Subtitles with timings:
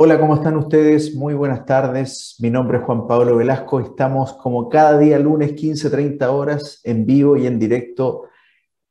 [0.00, 1.16] Hola, ¿cómo están ustedes?
[1.16, 2.36] Muy buenas tardes.
[2.38, 3.80] Mi nombre es Juan Pablo Velasco.
[3.80, 8.28] Estamos como cada día lunes 15-30 horas en vivo y en directo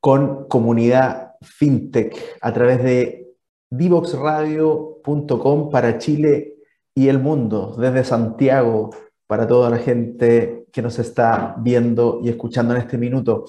[0.00, 3.26] con comunidad FinTech a través de
[3.70, 6.56] divoxradio.com para Chile
[6.94, 8.90] y el mundo, desde Santiago,
[9.26, 13.46] para toda la gente que nos está viendo y escuchando en este minuto.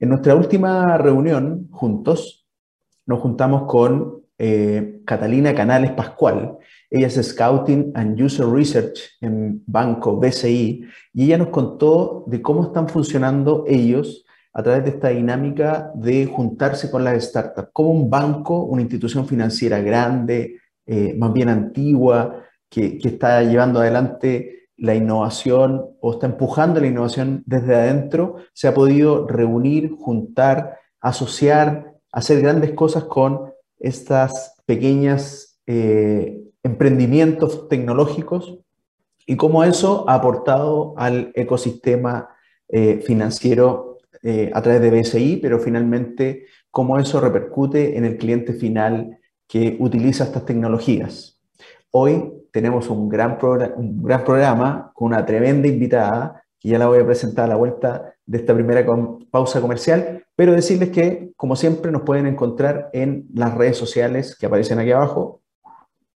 [0.00, 2.48] En nuestra última reunión juntos,
[3.06, 6.58] nos juntamos con eh, Catalina Canales Pascual,
[6.90, 12.64] ella es Scouting and User Research en Banco BCI y ella nos contó de cómo
[12.64, 18.08] están funcionando ellos a través de esta dinámica de juntarse con las startups, como un
[18.08, 24.94] banco, una institución financiera grande, eh, más bien antigua, que, que está llevando adelante la
[24.94, 32.40] innovación o está empujando la innovación desde adentro, se ha podido reunir, juntar, asociar, hacer
[32.40, 38.58] grandes cosas con estas pequeñas eh, emprendimientos tecnológicos
[39.26, 42.28] y cómo eso ha aportado al ecosistema
[42.68, 48.52] eh, financiero eh, a través de BSI, pero finalmente cómo eso repercute en el cliente
[48.52, 51.40] final que utiliza estas tecnologías.
[51.90, 53.38] Hoy tenemos un gran,
[53.76, 57.56] un gran programa con una tremenda invitada, que ya la voy a presentar a la
[57.56, 58.84] vuelta de esta primera
[59.30, 64.46] pausa comercial, pero decirles que, como siempre, nos pueden encontrar en las redes sociales que
[64.46, 65.42] aparecen aquí abajo,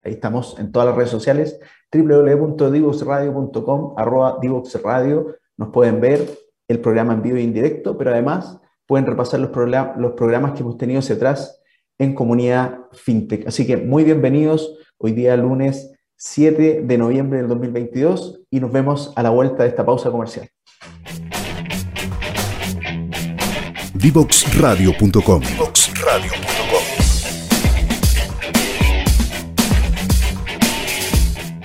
[0.08, 1.60] Ahí estamos en todas las redes sociales,
[1.92, 5.36] www.divoxradio.com, arroba divoxradio.
[5.58, 6.26] Nos pueden ver
[6.70, 9.52] el programa en vivo e indirecto, pero además pueden repasar los,
[9.98, 11.62] los programas que hemos tenido hacia atrás
[11.98, 13.48] en comunidad FinTech.
[13.48, 19.12] Así que muy bienvenidos hoy día lunes 7 de noviembre del 2022 y nos vemos
[19.18, 20.48] a la vuelta de esta pausa comercial.
[23.98, 25.42] Divoxradio.com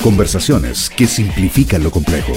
[0.02, 2.32] Conversaciones que simplifican lo complejo.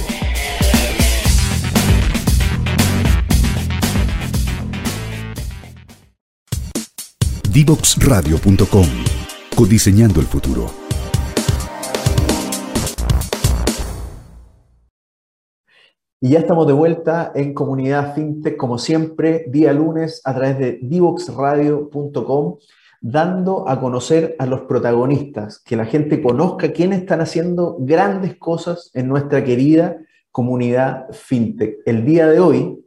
[7.50, 8.88] Divoxradio.com
[9.56, 10.84] Codiseñando el futuro.
[16.25, 20.80] Y ya estamos de vuelta en Comunidad FinTech, como siempre, día lunes a través de
[20.81, 22.58] divoxradio.com
[23.00, 28.90] dando a conocer a los protagonistas, que la gente conozca quiénes están haciendo grandes cosas
[28.96, 29.97] en nuestra querida
[30.31, 31.78] comunidad fintech.
[31.85, 32.84] El día de hoy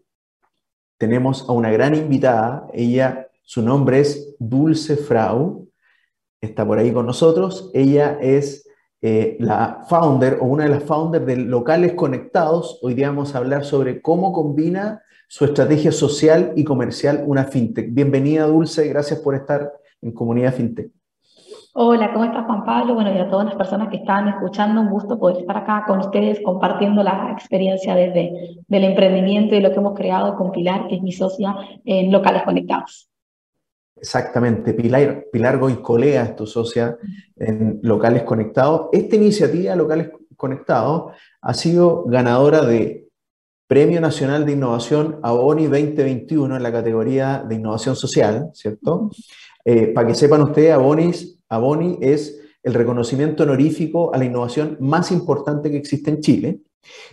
[0.98, 5.69] tenemos a una gran invitada, ella, su nombre es Dulce Frau,
[6.41, 8.68] está por ahí con nosotros, ella es
[9.00, 12.81] eh, la founder o una de las founders de Locales Conectados.
[12.82, 17.92] Hoy día vamos a hablar sobre cómo combina su estrategia social y comercial una fintech.
[17.92, 19.72] Bienvenida Dulce, gracias por estar
[20.03, 20.91] en Comunidad FinTech.
[21.75, 22.94] Hola, ¿cómo estás Juan Pablo?
[22.94, 26.00] Bueno, y a todas las personas que están escuchando, un gusto poder estar acá con
[26.00, 30.97] ustedes compartiendo la experiencia desde del emprendimiento y lo que hemos creado con Pilar, que
[30.97, 31.54] es mi socia
[31.84, 33.08] en Locales Conectados.
[34.00, 36.97] Exactamente, Pilar, Pilar Goicolea es tu socia
[37.36, 38.89] en Locales Conectados.
[38.92, 43.09] Esta iniciativa, Locales Conectados, ha sido ganadora de
[43.66, 49.10] Premio Nacional de Innovación AONI 2021 en la categoría de innovación social, ¿cierto?
[49.65, 50.72] Eh, para que sepan ustedes,
[51.51, 56.60] Aboni es el reconocimiento honorífico a la innovación más importante que existe en Chile.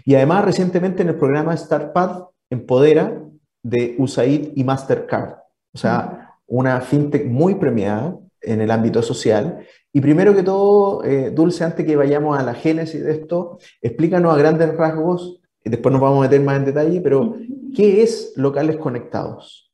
[0.06, 3.22] Y además, recientemente en el programa StartPath Empodera
[3.62, 5.34] de USAID y Mastercard.
[5.74, 9.60] O sea, una fintech muy premiada en el ámbito social.
[9.92, 14.34] Y primero que todo, eh, Dulce, antes que vayamos a la génesis de esto, explícanos
[14.34, 17.36] a grandes rasgos, y después nos vamos a meter más en detalle, pero
[17.76, 19.72] ¿qué es Locales Conectados?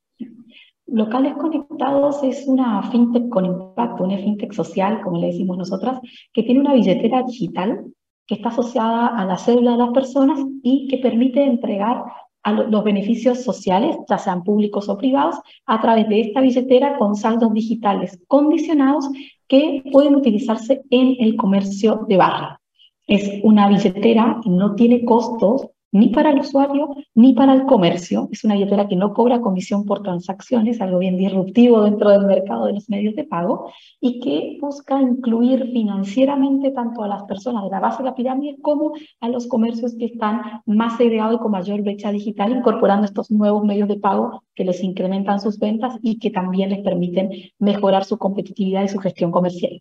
[0.87, 5.99] Locales Conectados es una fintech con impacto, una fintech social, como le decimos nosotras,
[6.33, 7.85] que tiene una billetera digital
[8.25, 12.03] que está asociada a la cédula de las personas y que permite entregar
[12.43, 15.35] a los beneficios sociales, ya sean públicos o privados,
[15.65, 19.09] a través de esta billetera con saldos digitales condicionados
[19.47, 22.61] que pueden utilizarse en el comercio de barra.
[23.07, 28.29] Es una billetera no tiene costos ni para el usuario ni para el comercio.
[28.31, 32.65] Es una billetera que no cobra comisión por transacciones, algo bien disruptivo dentro del mercado
[32.65, 37.69] de los medios de pago y que busca incluir financieramente tanto a las personas de
[37.69, 41.51] la base de la pirámide como a los comercios que están más segregados y con
[41.51, 46.19] mayor brecha digital, incorporando estos nuevos medios de pago que les incrementan sus ventas y
[46.19, 49.79] que también les permiten mejorar su competitividad y su gestión comercial.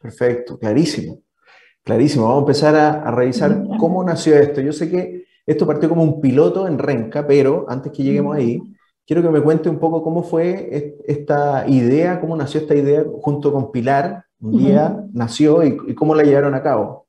[0.00, 1.20] Perfecto, clarísimo.
[1.84, 4.60] Clarísimo, vamos a empezar a, revisar cómo nació esto.
[4.60, 8.62] Yo sé que esto partió como un piloto en Renca, pero antes que lleguemos ahí,
[9.04, 13.52] quiero que me cuente un poco cómo fue esta idea, cómo nació esta idea junto
[13.52, 17.06] con Pilar un día nació y, cómo la llevaron a cabo.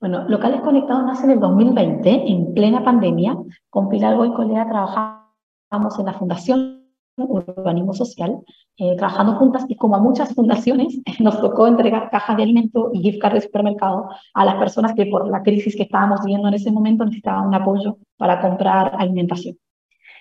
[0.00, 3.36] Bueno, Locales Conectados nace en el 2020, en plena pandemia.
[3.68, 6.79] Con Pilar Goy Colea trabajamos en la Fundación
[7.28, 8.38] Urbanismo Social,
[8.76, 13.00] eh, trabajando juntas y como a muchas fundaciones nos tocó entregar cajas de alimento y
[13.00, 16.54] gift cards de supermercado a las personas que por la crisis que estábamos viviendo en
[16.54, 19.56] ese momento necesitaban un apoyo para comprar alimentación.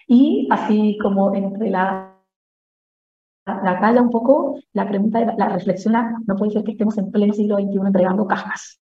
[0.07, 2.09] Y así como entre la
[3.63, 5.95] la calla un poco, la pregunta, la reflexión,
[6.27, 8.79] no puede ser que estemos en pleno siglo XXI entregando cajas.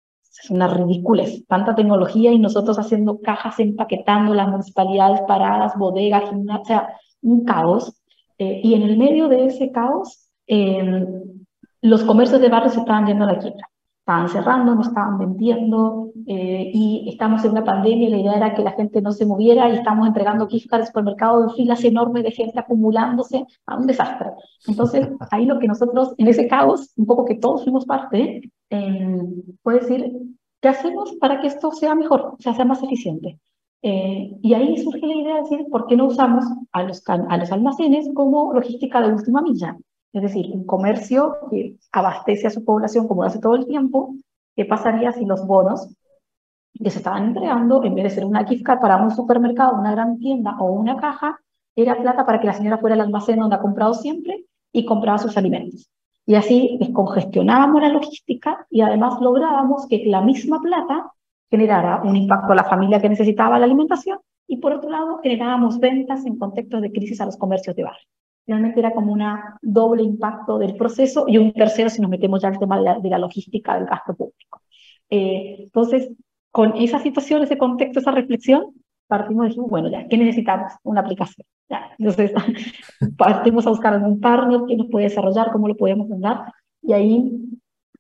[0.44, 6.24] Es una ridiculez, tanta tecnología y nosotros haciendo cajas, empaquetando las municipalidades paradas, bodegas,
[6.66, 6.90] sea,
[7.22, 8.01] un caos.
[8.42, 11.06] Eh, y en el medio de ese caos, eh,
[11.84, 13.68] los comercios de barrio se estaban yendo a la quiebra
[14.00, 18.56] estaban cerrando, no estaban vendiendo eh, y estamos en una pandemia y la idea era
[18.56, 21.52] que la gente no se moviera y estamos entregando gift cards por el mercado en
[21.52, 24.32] filas enormes de gente acumulándose a un desastre.
[24.68, 28.52] Entonces, ahí lo que nosotros, en ese caos, un poco que todos fuimos parte,
[29.62, 30.12] puede decir,
[30.60, 33.40] ¿qué hacemos para que esto sea mejor, o sea, sea más eficiente?
[33.84, 38.10] Eh, y ahí surge la idea de decir, ¿por qué no usamos a los, almacenes
[38.14, 39.78] como logística de última milla?
[40.14, 44.16] Es decir, un comercio que abastece a su población como lo hace todo el tiempo,
[44.56, 45.96] ¿qué pasaría si los bonos
[46.74, 49.92] que se estaban entregando, en vez de ser una gift card para un supermercado, una
[49.92, 51.40] gran tienda o una caja,
[51.76, 55.18] era plata para que la señora fuera al almacén donde ha comprado siempre y compraba
[55.18, 55.90] sus alimentos?
[56.26, 61.12] Y así descongestionábamos la logística y además lográbamos que la misma plata
[61.52, 64.18] generara un impacto a la familia que necesitaba la alimentación
[64.48, 68.08] y por otro lado generábamos ventas en contextos de crisis a los comercios de barrio.
[68.48, 69.24] Realmente era como un
[69.62, 73.18] doble impacto del proceso y un tercero si nos metemos ya al tema de la,
[73.20, 74.62] logística del gasto público.
[75.10, 76.10] Eh, entonces,
[76.52, 78.74] con esa situación, ese contexto, esa reflexión,
[79.08, 80.74] partimos y dijimos, bueno, ya, ¿qué necesitamos?
[80.84, 81.46] Una aplicación.
[81.70, 81.92] Ya.
[82.00, 82.32] Entonces,
[83.18, 86.46] partimos a buscar algún partner que nos puede desarrollar, cómo lo podemos mandar,
[86.82, 87.32] y ahí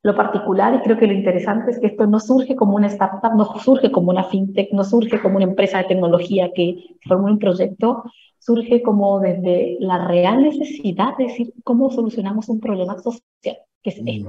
[0.04, 3.36] lo particular, y creo que lo interesante es que esto no surge como una startup,
[3.36, 7.38] no surge como una fintech, no surge como una empresa de tecnología que formó un
[7.38, 8.04] proyecto,
[8.40, 13.98] surge como desde la real necesidad de decir cómo solucionamos un problema social, que es
[13.98, 14.26] este.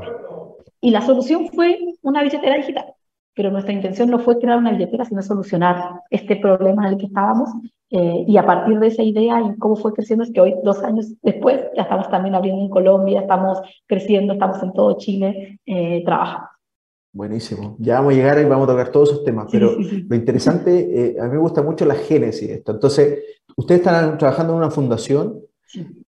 [0.83, 2.93] Y la solución fue una billetera digital,
[3.35, 7.49] pero nuestra intención no fue crear una billetera, sino solucionar este problema en que estábamos.
[7.95, 10.83] Eh, y a partir de esa idea y cómo fue creciendo, es que hoy, dos
[10.83, 16.03] años después, ya estamos también abriendo en Colombia, estamos creciendo, estamos en todo Chile eh,
[16.05, 16.49] trabajando.
[17.13, 17.77] Buenísimo.
[17.79, 21.21] Ya vamos a llegar y vamos a tocar todos esos temas, pero lo interesante, eh,
[21.21, 22.73] a mí me gusta mucho la génesis de esto.
[22.73, 23.19] Entonces,
[23.55, 25.41] ustedes están trabajando en una fundación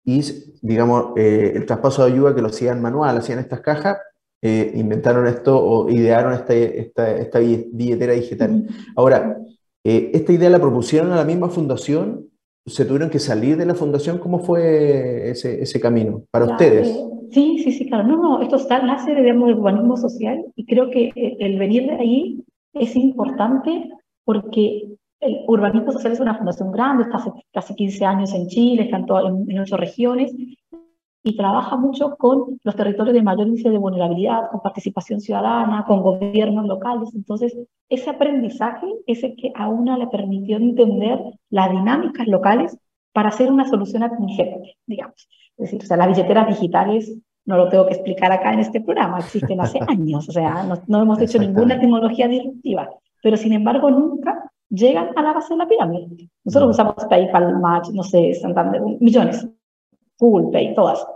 [0.04, 0.22] y,
[0.62, 3.98] digamos, eh, el traspaso de ayuda que lo hacían manual, hacían estas cajas,
[4.40, 8.68] eh, inventaron esto o idearon esta, esta, esta billetera digital.
[8.94, 9.38] Ahora,
[9.84, 12.30] ¿esta idea la propusieron a la misma fundación?
[12.66, 14.18] ¿Se tuvieron que salir de la fundación?
[14.18, 16.88] ¿Cómo fue ese, ese camino para ustedes?
[17.30, 18.08] Sí, sí, sí, claro.
[18.08, 21.94] No, no, esto está, nace de urbanismo social y creo que eh, el venir de
[21.94, 23.90] ahí es importante
[24.24, 24.88] porque
[25.20, 28.96] el urbanismo social es una fundación grande, está hace casi 15 años en Chile, está
[28.96, 30.34] en, en, en ocho regiones
[31.26, 36.02] y trabaja mucho con los territorios de mayor índice de vulnerabilidad, con participación ciudadana, con
[36.02, 37.14] gobiernos locales.
[37.14, 37.56] Entonces,
[37.88, 42.78] ese aprendizaje es el que a una le permitió entender las dinámicas locales
[43.14, 45.26] para hacer una solución atingente, digamos.
[45.56, 47.16] Es decir, o sea, las billeteras digitales
[47.46, 51.02] no lo tengo que explicar acá en este programa, existen hace años, o sea, no,
[51.02, 52.90] hemos hecho ninguna tecnología disruptiva,
[53.22, 56.28] pero sin embargo nunca llegan a la base de la pirámide.
[56.44, 59.46] Nosotros usamos PayPal, Match, no sé, Santander, millones,
[60.18, 61.06] Google Pay, todas.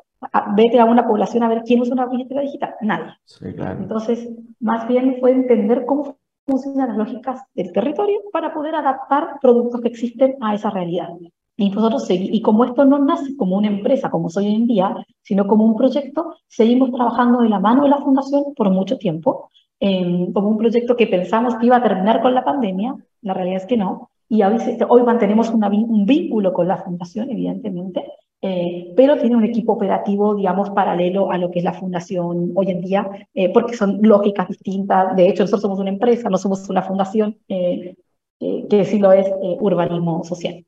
[0.57, 3.13] Vete a una población a ver quién usa una billetera digital, nadie.
[3.83, 4.29] Entonces,
[4.61, 9.89] más bien fue entender cómo funcionan las lógicas del territorio para poder adaptar productos que
[9.89, 11.11] existen a esa realidad.
[11.57, 14.95] Y nosotros y como esto no nace como una empresa como soy hoy en día,
[15.23, 19.51] sino como un proyecto, seguimos trabajando de la mano de la fundación por mucho tiempo,
[19.81, 23.59] eh, como un proyecto que pensamos que iba a terminar con la pandemia, la realidad
[23.59, 28.05] es que no, y hoy mantenemos un vínculo con la fundación, evidentemente,
[28.41, 32.71] eh, pero tiene un equipo operativo, digamos, paralelo a lo que es la fundación hoy
[32.71, 35.17] en día, eh, porque son lógicas distintas.
[35.17, 39.27] De hecho, nosotros somos una empresa, no somos una fundación, que sí lo es
[39.61, 40.65] urbanismo social.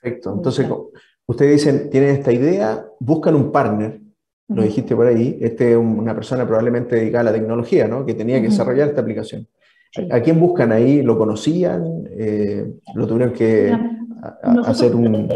[0.00, 0.34] Perfecto.
[0.34, 0.68] Entonces,
[1.26, 4.00] ustedes dicen, tienen esta idea, buscan un partner,
[4.48, 8.04] lo dijiste por ahí, este es una persona probablemente dedicada a la tecnología, ¿no?
[8.04, 9.48] Que tenía que desarrollar esta aplicación.
[10.10, 11.02] ¿A, quién buscan ahí?
[11.02, 12.04] ¿Lo conocían?
[12.10, 13.72] Eh, ¿Lo tuvieron que
[14.64, 15.28] hacer un...?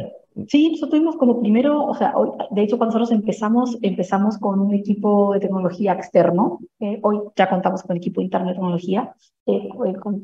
[0.47, 2.15] Sí, nosotros tuvimos como primero, o sea,
[2.51, 6.61] de hecho cuando nosotros empezamos, empezamos con un equipo de tecnología externo,
[7.03, 9.15] hoy ya contamos con equipo interno de tecnología,
[9.47, 9.69] eh,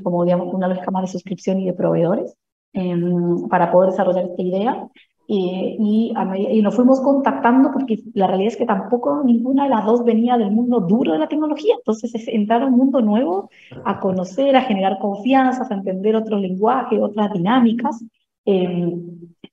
[0.02, 2.37] como digamos una lógica más de suscripción y de proveedores,
[2.75, 4.88] Em, para poder desarrollar esta idea.
[5.26, 10.04] y, y, nos fuimos contactando porque la realidad es que tampoco ninguna de las dos
[10.04, 11.76] venía del mundo duro de la tecnología.
[11.78, 13.49] Entonces es entrar a un mundo nuevo,
[13.87, 18.04] a conocer, a generar confianza, a entender otro lenguaje, otras dinámicas.
[18.44, 18.94] Eh,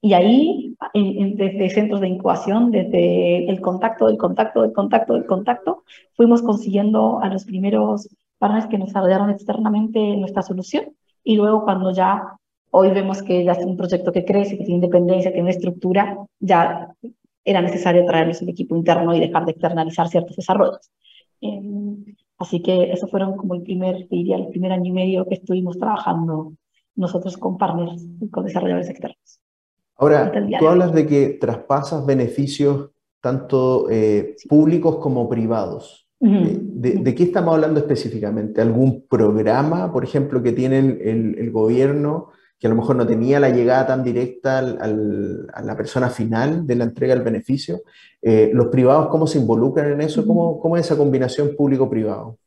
[0.01, 5.83] y ahí, desde centros de incubación, desde el contacto, del contacto, del contacto, del contacto,
[6.13, 10.95] fuimos consiguiendo a los primeros partners que nos desarrollaron externamente nuestra solución.
[11.23, 12.35] Y luego cuando ya
[12.73, 16.17] Hoy vemos que ya es un proyecto que crece, que tiene independencia, que tiene estructura,
[16.39, 16.95] ya
[17.43, 20.89] era necesario traerlos el equipo interno y dejar de externalizar ciertos desarrollos.
[21.41, 22.05] Em,
[22.37, 25.77] así que eso fueron como el primer, diría, el primer año y medio que estuvimos
[25.77, 26.53] trabajando
[26.95, 29.40] nosotros con partners y con desarrolladores externos.
[30.01, 32.89] Ahora, tú hablas de que traspasas beneficios
[33.21, 36.07] tanto eh, públicos como privados.
[36.19, 38.61] Eh, de, qué estamos hablando específicamente?
[38.61, 42.31] ¿Algún programa, por ejemplo, que tiene el, el gobierno
[42.61, 46.67] que a lo mejor no tenía la llegada tan directa al, a la persona final
[46.67, 47.81] de la entrega del beneficio.
[48.21, 50.27] Eh, ¿Los privados cómo se involucran en eso?
[50.27, 52.37] ¿Cómo, cómo es esa combinación público-privado?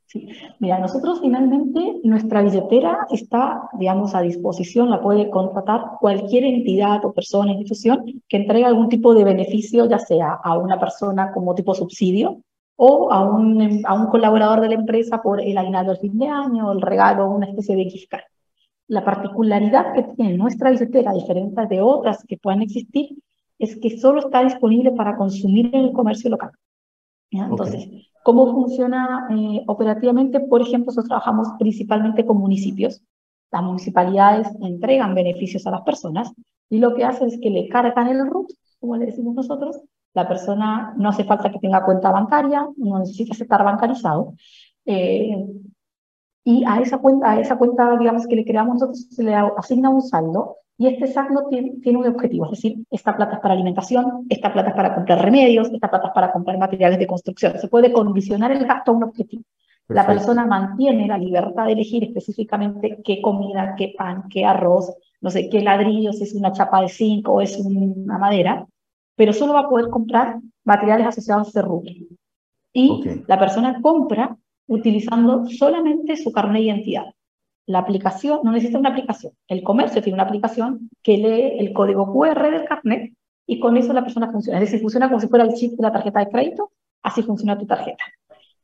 [0.60, 7.12] Mira, nosotros finalmente nuestra billetera está, digamos, a disposición, la puede contratar cualquier entidad o
[7.12, 11.74] persona, institución que entregue algún tipo de beneficio, ya sea a una persona como tipo
[11.74, 12.42] subsidio
[12.76, 16.80] o a un, colaborador de la empresa por el aguinaldo del fin de año, el
[16.80, 18.24] regalo, una especie de gift card.
[18.86, 23.16] La particularidad que tiene nuestra billetera, a diferencia de otras que puedan existir,
[23.58, 26.52] es que solo está disponible para consumir en el comercio local.
[27.42, 27.88] Entonces,
[28.22, 30.40] ¿cómo funciona eh, operativamente?
[30.40, 33.02] Por ejemplo, nosotros trabajamos principalmente con municipios.
[33.50, 36.32] Las municipalidades entregan beneficios a las personas
[36.70, 38.50] y lo que hacen es que le cargan el RUT,
[38.80, 39.80] como le decimos nosotros.
[40.14, 44.34] La persona no hace falta que tenga cuenta bancaria, no necesita estar bancarizado.
[44.86, 45.44] Eh,
[46.44, 49.90] y a esa cuenta, a esa cuenta, digamos, que le creamos nosotros, se le asigna
[49.90, 53.54] un saldo y este saldo tiene, tiene, un objetivo, es decir, esta plata es para
[53.54, 57.58] alimentación, esta plata es para comprar remedios, esta plata es para comprar materiales de construcción.
[57.58, 59.44] Se puede condicionar el gasto a un objetivo.
[59.86, 65.30] La persona mantiene la libertad de elegir específicamente qué comida, qué pan, qué arroz, no
[65.30, 68.66] sé, qué ladrillos, si es una chapa de zinc o es una madera,
[69.14, 71.92] pero solo va a poder comprar materiales asociados a ese rubro.
[72.72, 77.04] Y la persona compra utilizando solamente su carnet de identidad.
[77.66, 79.32] La aplicación no necesita una aplicación.
[79.48, 83.14] El comercio tiene una aplicación que lee el código QR del carnet
[83.46, 84.58] y con eso la persona funciona.
[84.58, 86.70] Es decir, funciona como si fuera el chip de la tarjeta de crédito,
[87.02, 88.04] así funciona tu tarjeta.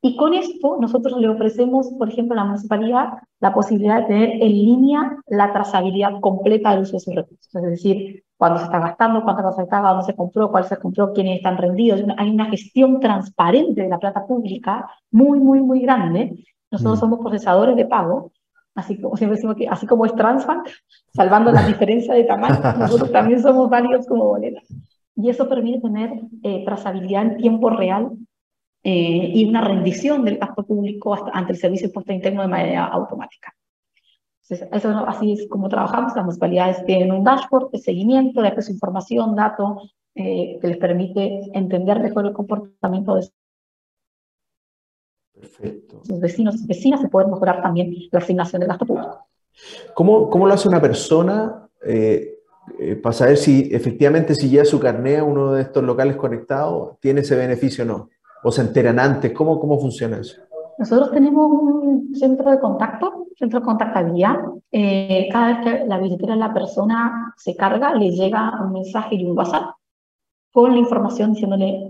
[0.02, 4.30] Y con esto nosotros le ofrecemos, por ejemplo, a la municipalidad la posibilidad de tener
[4.30, 7.54] en línea la trazabilidad completa del uso de sus recursos.
[7.54, 10.78] Es decir, cuándo se está gastando, cuánta cosa se está, dónde se compró, cuál se
[10.78, 12.02] compró, quiénes están rendidos.
[12.16, 16.44] Hay una gestión transparente de la plata pública muy, muy, muy grande.
[16.70, 17.00] Nosotros mm.
[17.00, 18.32] somos procesadores de pago,
[18.74, 20.68] así como siempre decimos que, así como es Transbank,
[21.12, 24.64] salvando la diferencia de tamaño, nosotros también somos válidos como boletas.
[25.16, 26.12] Y eso permite tener
[26.42, 28.10] eh, trazabilidad en tiempo real
[28.82, 32.86] eh, y una rendición del gasto público ante el servicio de impuesto interno de manera
[32.86, 33.54] automática.
[34.42, 36.14] Entonces, eso, así es como trabajamos.
[36.16, 40.78] Las municipalidades tienen un dashboard de seguimiento, de acceso a información, datos, eh, que les
[40.78, 43.28] permite entender mejor el comportamiento de
[45.40, 46.02] Perfecto.
[46.08, 49.26] los vecinos y vecinas, se puede mejorar también la asignación del gasto público.
[49.94, 52.38] ¿Cómo, cómo lo hace una persona eh,
[52.78, 56.98] eh, para saber si efectivamente si ya su carnet a uno de estos locales conectados
[57.00, 58.08] tiene ese beneficio o no?
[58.42, 59.32] ¿O se enteran antes?
[59.32, 60.40] ¿Cómo, cómo funciona eso?
[60.78, 64.36] Nosotros tenemos un centro de contacto, centro de contactabilidad.
[64.72, 69.16] Eh, cada vez que la billetera de la persona se carga, le llega un mensaje
[69.16, 69.74] y un WhatsApp
[70.52, 71.89] con la información diciéndole,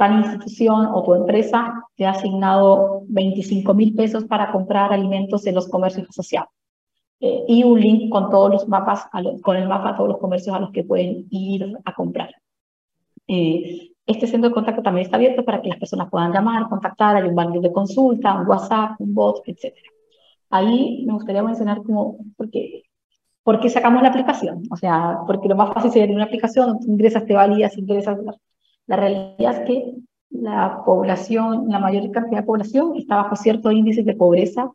[0.00, 5.54] tal institución o tu empresa te ha asignado 25 mil pesos para comprar alimentos en
[5.54, 6.48] los comercios asociados.
[7.20, 9.08] Eh, y un link con todos los mapas,
[9.42, 12.30] con el mapa de todos los comercios a los que pueden ir a comprar.
[13.28, 17.16] Eh, este centro de contacto también está abierto para que las personas puedan llamar, contactar,
[17.16, 19.76] hay un banner de consulta, un WhatsApp, un bot, etc.
[20.48, 22.84] Ahí me gustaría mencionar como, porque,
[23.42, 24.62] ¿por qué sacamos la aplicación?
[24.70, 28.18] O sea, porque lo más fácil sería tener una aplicación, ingresas, te validas, ingresas.
[28.90, 29.94] La realidad es que
[30.30, 34.68] la población, la mayor cantidad de población está bajo cierto índice de pobreza,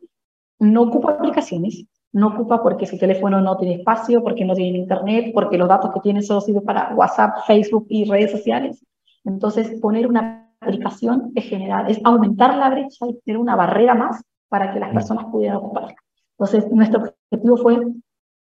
[0.58, 5.32] no ocupa aplicaciones, no ocupa porque su teléfono no tiene espacio, porque no tiene internet,
[5.34, 8.82] porque los datos que tiene solo sirven para WhatsApp, Facebook y redes sociales.
[9.26, 14.22] Entonces, poner una aplicación es generar, es aumentar la brecha y tener una barrera más
[14.48, 15.94] para que las personas pudieran ocuparla.
[16.38, 17.82] Entonces, nuestro objetivo fue,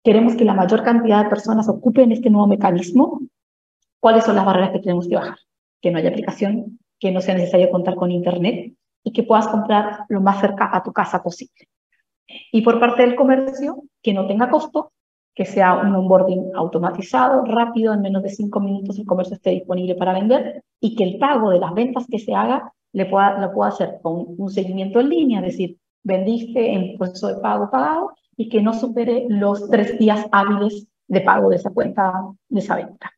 [0.04, 3.22] queremos que la mayor cantidad de personas ocupen este nuevo mecanismo.
[4.02, 5.38] ¿Cuáles son las barreras que tenemos que bajar?
[5.82, 8.74] Que no haya aplicación, que no sea necesario contar con Internet
[9.04, 11.68] y que puedas comprar lo más cerca a tu casa posible.
[12.52, 14.92] Y por parte del comercio, que no tenga costo,
[15.34, 19.96] que sea un onboarding automatizado, rápido, en menos de cinco minutos el comercio esté disponible
[19.96, 23.54] para vender y que el pago de las ventas que se haga le pueda, lo
[23.54, 28.12] pueda hacer con un seguimiento en línea, es decir, vendiste en proceso de pago pagado
[28.36, 32.14] y que no supere los tres días hábiles de pago de esa cuenta,
[32.50, 33.12] de esa venta.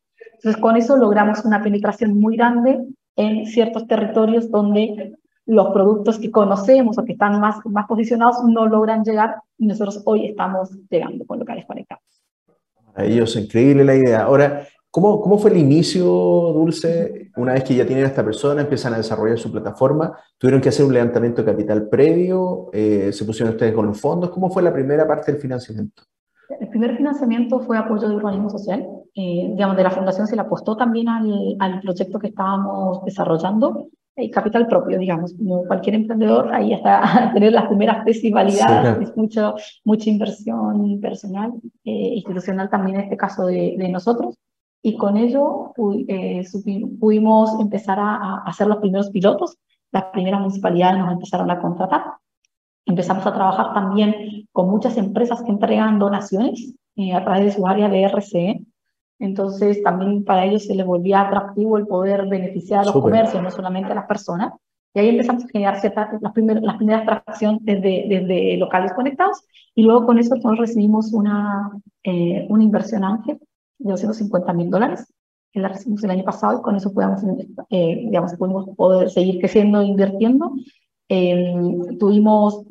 [0.44, 2.78] Entonces, con eso logramos una penetración muy grande
[3.16, 5.14] en ciertos territorios donde
[5.46, 10.02] los productos que conocemos o que están más, más posicionados no logran llegar y nosotros
[10.04, 12.04] hoy estamos llegando con locales conectados.
[12.94, 14.24] Maravilloso, increíble la idea.
[14.24, 17.30] Ahora, ¿cómo, ¿cómo fue el inicio, Dulce?
[17.38, 20.68] Una vez que ya tienen a esta persona, empiezan a desarrollar su plataforma, ¿tuvieron que
[20.68, 22.68] hacer un levantamiento de capital previo?
[22.74, 24.28] Eh, ¿Se pusieron ustedes con los fondos?
[24.28, 26.02] ¿Cómo fue la primera parte del financiamiento?
[26.60, 28.86] El primer financiamiento fue apoyo de urbanismo social.
[29.16, 33.88] Eh, digamos, de la fundación se le apostó también al, al proyecto que estábamos desarrollando
[34.16, 39.16] hay capital propio, digamos, como cualquier emprendedor, ahí hasta tener las primeras tesis validadas, es
[39.16, 39.54] mucho,
[39.84, 41.52] mucha inversión personal,
[41.84, 44.36] eh, institucional también en este caso de, de nosotros,
[44.82, 45.72] y con ello
[46.08, 46.44] eh,
[47.00, 49.58] pudimos empezar a, a, hacer los primeros pilotos,
[49.90, 52.04] las primeras municipalidades nos empezaron a contratar,
[52.86, 57.66] empezamos a trabajar también con muchas empresas que entregan donaciones eh, a través de su
[57.66, 58.60] área de RCE,
[59.18, 63.50] entonces, también para ellos se les volvía atractivo el poder beneficiar a los comercios, no
[63.50, 64.52] solamente a las personas.
[64.92, 69.42] Y ahí empezamos a generar ciertas, las, primeras, las primeras atracciones desde, desde locales conectados.
[69.74, 71.70] Y luego con eso nosotros recibimos una,
[72.04, 73.38] eh, una inversión ángel
[73.78, 75.12] de 250 mil dólares,
[75.52, 77.22] que la recibimos el año pasado y con eso podemos,
[77.70, 80.52] eh, digamos, pudimos poder seguir creciendo e invirtiendo.
[81.08, 81.54] Eh,
[81.98, 82.64] tuvimos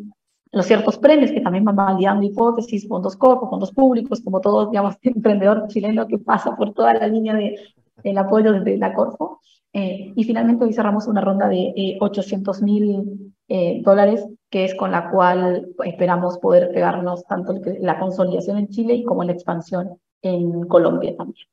[0.53, 4.95] los ciertos premios que también van validando hipótesis, fondos corpos, fondos públicos, como todo, digamos,
[5.01, 7.55] emprendedor chileno que pasa por toda la línea de,
[8.03, 9.41] del apoyo desde la Corfo.
[9.73, 14.75] Eh, y finalmente hoy cerramos una ronda de eh, 800 mil eh, dólares, que es
[14.75, 20.67] con la cual esperamos poder pegarnos tanto la consolidación en Chile como la expansión en
[20.67, 21.47] Colombia también.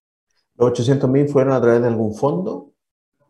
[0.57, 2.70] ¿Los 800 mil fueron a través de algún fondo?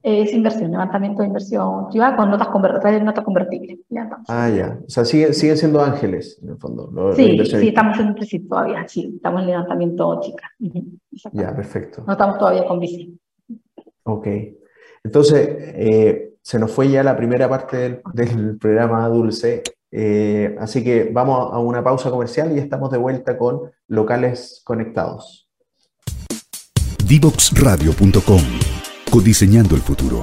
[0.02, 3.80] Es inversión, levantamiento de inversión privada con notas, convertibles, nota convertible.
[4.28, 4.78] ah, ya.
[4.86, 7.12] O sea, siguen, siguen siendo ángeles, en el fondo.
[7.14, 10.50] sí, sí, estamos en un todavía, sí, estamos en levantamiento chica.
[11.32, 12.02] Ya, perfecto.
[12.06, 13.18] No estamos todavía con bici.
[14.04, 14.26] Ok.
[15.04, 20.84] Entonces, eh, se nos fue ya la primera parte del, del programa Dulce, eh, así
[20.84, 25.48] que vamos a una pausa comercial y estamos de vuelta con locales conectados.
[27.06, 28.79] Divoxradio.com
[29.10, 30.20] Codiseñando el futuro.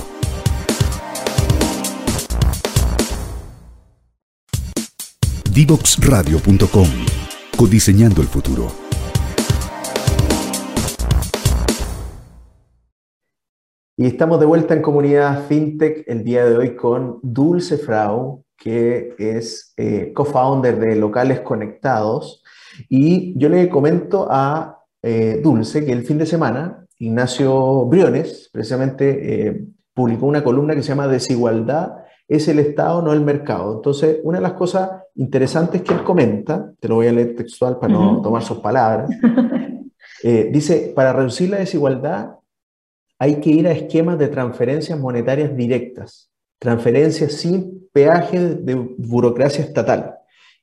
[5.54, 6.88] Divoxradio.com.
[7.58, 8.67] Codiseñando el futuro.
[13.97, 19.15] Y estamos de vuelta en comunidad FinTech el día de hoy con Dulce Frau, que
[19.17, 22.41] es eh, co-founder de Locales Conectados.
[22.88, 29.47] Y yo le comento a eh, Dulce que el fin de semana Ignacio Briones, precisamente,
[29.47, 33.75] eh, publicó una columna que se llama Desigualdad es el Estado, no el mercado.
[33.75, 37.79] Entonces, una de las cosas interesantes que él comenta, te lo voy a leer textual
[37.79, 39.10] para no tomar sus palabras,
[40.23, 42.36] eh, dice, para reducir la desigualdad
[43.19, 46.29] hay que ir a esquemas de transferencias monetarias directas,
[46.60, 50.15] transferencias sin peaje de burocracia estatal.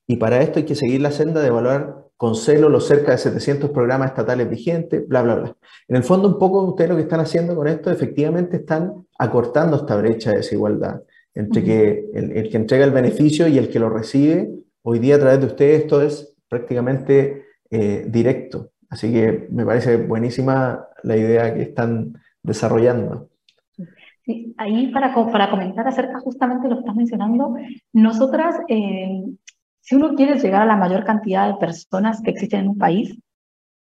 [0.07, 3.19] Y para esto hay que seguir la senda de evaluar con celo los cerca de
[3.19, 5.57] 700 programas estatales vigentes, bla, bla, bla.
[5.89, 9.77] En el fondo, un poco ustedes lo que están haciendo con esto, efectivamente están acortando
[9.77, 11.03] esta brecha de desigualdad
[11.35, 14.51] entre que el, que entrega el beneficio y el que lo recibe.
[14.83, 18.71] Hoy día a través de ustedes esto es prácticamente eh, directo.
[18.89, 23.29] Así que me parece buenísima la idea que están desarrollando.
[24.25, 27.57] Sí, ahí para, para comentar acerca justamente lo que estás mencionando,
[27.93, 29.23] nosotras eh,
[29.85, 33.19] si uno quiere llegar a la mayor cantidad de personas que existen en un país,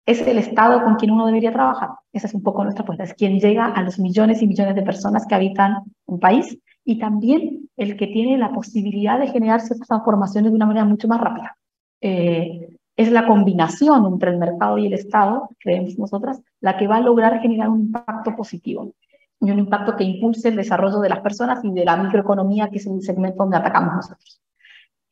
[0.06, 1.90] es el Estado con quien uno debería trabajar.
[2.12, 4.84] Esa es un poco nuestra apuesta, es quien llega a los millones y millones de
[4.84, 9.88] personas que habitan un país y también el que tiene la posibilidad de generar ciertas
[9.88, 11.58] transformaciones de una manera mucho más rápida.
[12.02, 16.98] Eh, es la combinación entre el mercado y el Estado, creemos nosotras, la que va
[16.98, 18.92] a lograr generar un impacto positivo
[19.40, 22.80] y un impacto que impulse el desarrollo de las personas y de la microeconomía, que
[22.80, 24.42] es el segmento donde atacamos nosotros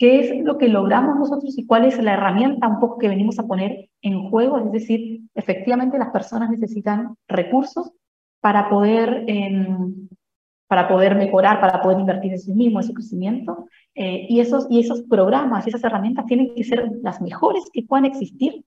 [0.03, 3.39] qué es lo que logramos nosotros y cuál es la herramienta un poco que venimos
[3.39, 4.57] a poner en juego.
[4.57, 7.89] Es decir, efectivamente las personas necesitan recursos
[8.41, 9.65] para poder, eh,
[10.67, 13.67] para poder mejorar, para poder invertir en sí mismo, en su crecimiento.
[13.95, 18.03] Eh, y, esos, y esos programas esas herramientas tienen que ser las mejores que puedan
[18.03, 18.65] existir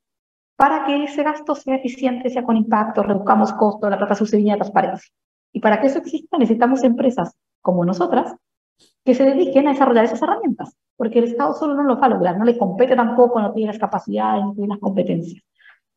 [0.57, 5.13] para que ese gasto sea eficiente, sea con impacto, reduzcamos costos, la plata de transparencia.
[5.53, 8.35] Y para que eso exista necesitamos empresas como nosotras
[9.07, 12.11] que se dediquen a desarrollar esas herramientas, porque el Estado solo no lo va a
[12.11, 15.43] lograr, no le compete tampoco, no tiene las capacidades, no tiene las competencias.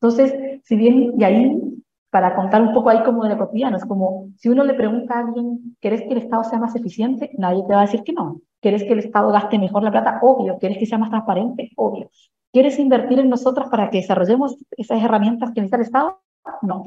[0.00, 1.60] Entonces, si bien, y ahí,
[2.08, 5.14] para contar un poco ahí como de lo cotidiano, es como, si uno le pregunta
[5.14, 7.32] a alguien, ¿querés que el Estado sea más eficiente?
[7.36, 8.40] Nadie te va a decir que no.
[8.60, 10.20] ¿Quieres que el Estado gaste mejor la plata?
[10.22, 10.58] Obvio.
[10.58, 11.70] ¿Quieres que sea más transparente?
[11.76, 12.10] Obvio.
[12.52, 16.20] ¿Quieres invertir en nosotras para que desarrollemos esas herramientas que necesita el Estado?
[16.62, 16.84] No.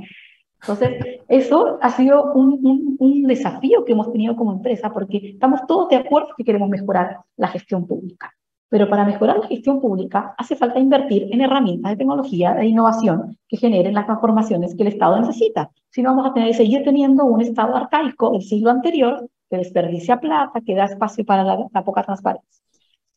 [0.63, 5.89] Entonces, eso ha sido un, un, desafío que hemos tenido como empresa porque estamos todos
[5.89, 8.31] de acuerdo que queremos mejorar la gestión pública.
[8.69, 13.37] Pero para mejorar la gestión pública hace falta invertir en herramientas de tecnología e innovación
[13.47, 15.69] que generen las transformaciones que el Estado necesita.
[15.89, 20.61] Si no, vamos a seguir teniendo un Estado arcaico del siglo anterior que desperdicia plata,
[20.61, 22.63] que da espacio para la, la poca transparencia.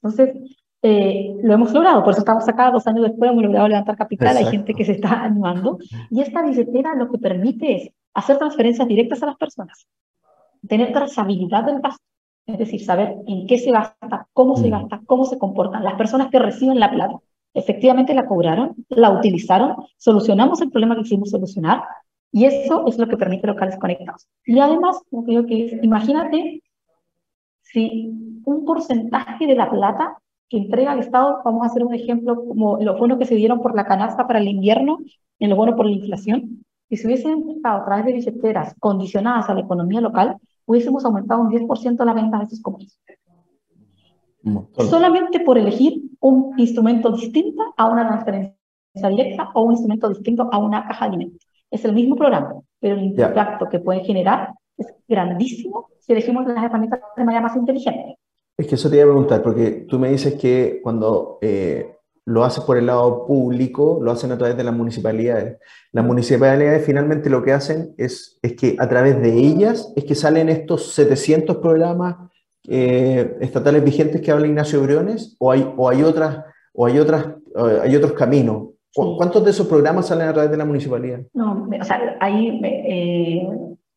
[0.03, 3.97] Entonces, eh, lo hemos logrado, por eso estamos acá dos años después, hemos logrado levantar
[3.97, 5.79] capital, hay gente que se está animando,
[6.11, 9.87] y esta billetera lo que permite es hacer transferencias directas a las personas,
[10.69, 12.03] tener trazabilidad del gasto,
[12.47, 14.71] es decir, saber en qué se gasta, cómo se mm.
[14.71, 17.19] gasta, cómo se comportan las personas que reciben la plata.
[17.55, 21.83] Efectivamente la cobraron, la utilizaron, solucionamos el problema que quisimos solucionar,
[22.31, 24.27] y eso es lo que permite locales conectados.
[24.45, 26.63] Y además, creo que es, imagínate
[27.63, 28.13] si
[28.45, 32.79] un porcentaje de la plata que entrega el Estado, vamos a hacer un ejemplo como
[32.79, 34.99] los bonos que se dieron por la canasta para el invierno,
[35.39, 39.49] en los bonos por la inflación, si se hubiesen estado a través de billeteras condicionadas
[39.51, 43.01] a la economía local, hubiésemos aumentado un 10% la venta de esos comercios.
[44.89, 48.55] Solamente por elegir un instrumento distinto a una transferencia
[49.09, 51.49] directa o un instrumento distinto a una caja de alimentos.
[51.69, 56.63] Es el mismo programa, pero el impacto que puede generar es grandísimo si elegimos las
[56.63, 58.19] herramientas de manera más inteligente.
[58.59, 62.45] Es que eso te iba a preguntar, porque tú me dices que cuando eh, lo
[62.45, 65.59] haces por el lado público, lo hacen a través de las municipalidades.
[65.93, 70.15] Las municipalidades finalmente lo que hacen es, es que a través de ellas es que
[70.15, 72.17] salen estos 700 programas
[72.69, 77.27] eh, estatales vigentes que habla Ignacio Briones, o hay, o hay, otras, o hay, otras,
[77.83, 78.71] hay otros caminos.
[78.97, 81.21] ¿Cuántos de esos programas salen a través de la municipalidad?
[81.35, 83.47] No, o sea, ahí eh,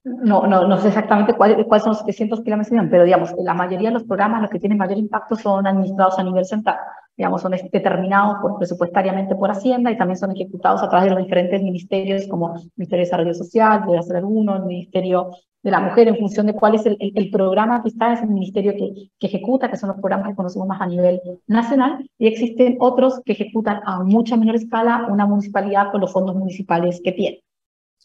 [0.03, 3.33] no, no, no sé exactamente cuáles cuál son los 700 que la mencionan, pero digamos,
[3.37, 6.77] la mayoría de los programas, los que tienen mayor impacto son administrados a nivel central.
[7.17, 11.23] Digamos, son determinados por, presupuestariamente por Hacienda y también son ejecutados a través de los
[11.23, 15.31] diferentes ministerios como el Ministerio de Desarrollo Social, de hacer uno, el Ministerio
[15.61, 18.29] de la Mujer, en función de cuál es el, el, programa que está, es el
[18.29, 22.27] ministerio que, que, ejecuta, que son los programas que conocemos más a nivel nacional, y
[22.27, 27.11] existen otros que ejecutan a mucha menor escala una municipalidad con los fondos municipales que
[27.11, 27.43] tiene.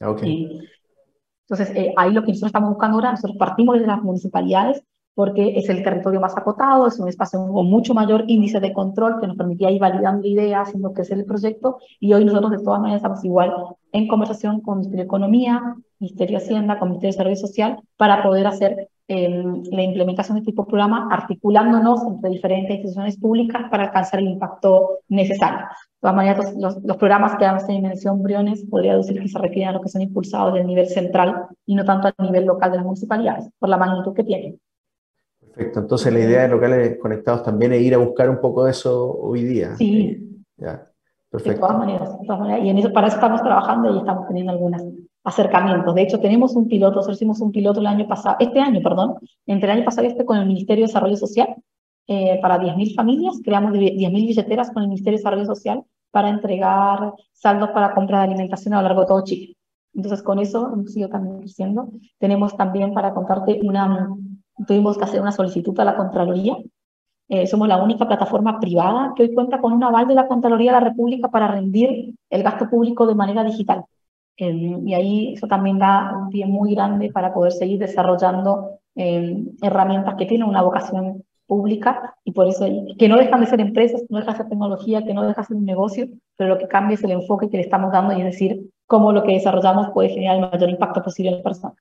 [0.01, 0.59] Okay.
[1.55, 4.83] Entonces, eh, ahí lo que nosotros estamos buscando ahora, nosotros partimos de las municipalidades
[5.15, 9.21] porque es el territorio más acotado, es un espacio con mucho mayor índice de control
[9.21, 12.81] que nos permitía ir validando ideas, haciendo crecer el proyecto, y hoy nosotros de todas
[12.81, 13.55] maneras estamos igual
[13.93, 18.23] en conversación con Ministerio de Economía, Ministerio de Hacienda, con Ministerio de Desarrollo Social, para
[18.23, 23.85] poder hacer la implementación de este tipo de programa, articulándonos entre diferentes instituciones públicas para
[23.85, 25.59] alcanzar el impacto necesario.
[25.59, 29.69] De todas maneras, los, los programas que hacen dimensión Briones podría decir que se requieren
[29.69, 32.79] a los que son impulsados del nivel central y no tanto a nivel local de
[32.79, 34.59] las municipalidades, por la magnitud que tienen.
[35.39, 38.71] Perfecto, entonces la idea de locales conectados también es ir a buscar un poco de
[38.71, 39.77] eso hoy día.
[39.77, 40.45] Sí.
[40.57, 40.83] Ya.
[41.31, 41.61] Perfecto.
[41.61, 42.65] De todas maneras, de todas maneras.
[42.65, 44.83] Y en eso, para eso estamos trabajando y estamos teniendo algunas
[45.25, 45.95] acercamientos.
[45.95, 49.15] De hecho, tenemos un piloto, nosotros hicimos un piloto el año pasado, este año, perdón,
[49.47, 51.57] entre el año pasado y este con el Ministerio de Desarrollo Social
[52.07, 53.41] eh, para 10.000 familias.
[53.43, 58.25] Creamos 10.000 billeteras con el Ministerio de Desarrollo Social para entregar saldos para compra de
[58.25, 59.57] alimentación a lo largo de todo Chile.
[59.95, 61.89] Entonces, con eso hemos ido también creciendo.
[62.19, 64.11] Tenemos también, para contarte, una,
[64.67, 66.57] tuvimos que hacer una solicitud a la Contraloría.
[67.29, 70.73] Eh, somos la única plataforma privada que hoy cuenta con un aval de la Contraloría
[70.73, 73.85] de la República para rendir el gasto público de manera digital
[74.37, 80.15] y ahí eso también da un pie muy grande para poder seguir desarrollando eh, herramientas
[80.17, 82.67] que tienen una vocación pública y por eso
[82.99, 85.47] que no dejan de ser empresas, no dejan de ser tecnología, que no deja de
[85.47, 88.21] ser un negocio, pero lo que cambia es el enfoque que le estamos dando y
[88.21, 91.77] es decir, cómo lo que desarrollamos puede generar el mayor impacto posible en las personas.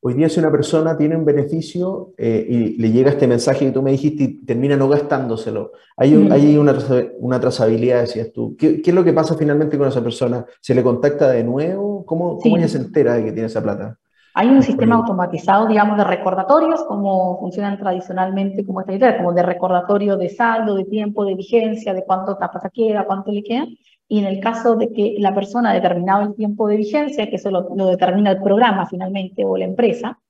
[0.00, 3.72] Hoy día si una persona tiene un beneficio eh, y le llega este mensaje que
[3.72, 6.76] tú me dijiste y termina no gastándoselo, hay, hay una,
[7.18, 8.56] una, trazabilidad, decías tú.
[8.56, 10.44] ¿Qué, ¿Qué, es lo que pasa finalmente con esa persona?
[10.60, 12.04] ¿Se le contacta de nuevo?
[12.04, 13.98] ¿Cómo, cómo ella se entera de que tiene esa plata?
[14.38, 19.42] Hay un sistema automatizado, digamos, de recordatorios, como funcionan tradicionalmente como esta idea, como de
[19.42, 23.64] recordatorio de saldo, de tiempo, de vigencia, de cuánto plata queda, cuánto le queda.
[24.08, 27.36] Y en el caso de que la persona ha determinado el tiempo de vigencia, que
[27.36, 30.20] eso lo, determina el programa finalmente o la empresa,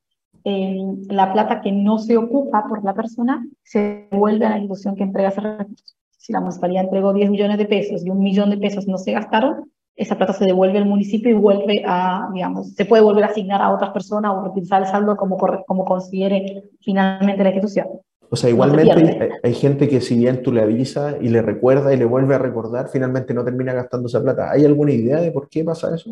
[0.44, 4.96] eh, la plata que no se ocupa por la persona se vuelve a la institución
[4.96, 5.84] que entrega ese recurso.
[6.16, 9.12] Si la municipalidad entregó 10 millones de pesos y un millón de pesos no se
[9.12, 13.28] gastaron, esa plata se devuelve al municipio y vuelve a, digamos, se puede volver a
[13.28, 17.86] asignar a otras personas o utilizar el saldo como, como considere finalmente la institución.
[18.30, 21.96] O sea, igualmente hay, gente que si bien tú le avisas y le recuerda y
[21.96, 24.50] le vuelve a recordar, finalmente no termina gastando esa plata.
[24.50, 26.10] ¿Hay alguna idea de por qué pasa eso?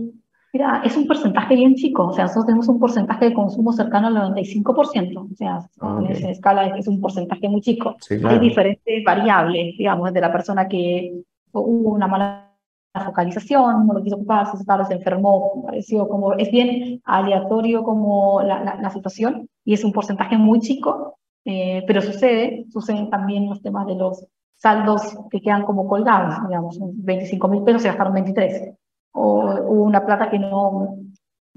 [0.52, 4.06] Mira, es un porcentaje bien chico, o sea, nosotros tenemos un porcentaje de consumo cercano
[4.06, 7.96] al 95%, o sea, ah, en esa escala es un porcentaje muy chico.
[8.24, 11.12] Hay diferentes variables, digamos, de la persona que
[11.50, 12.54] hubo una mala
[13.02, 18.78] focalización, no lo quiso ocuparse, se, se enfermó, pareció como, es bien aleatorio como la,
[18.80, 23.86] la, situación y es un porcentaje muy chico, eh, pero sucede, suceden también los temas
[23.86, 28.74] de los saldos que quedan como colgados, digamos, 25 mil pesos se gastaron 23
[29.12, 30.96] o hubo una plata que no,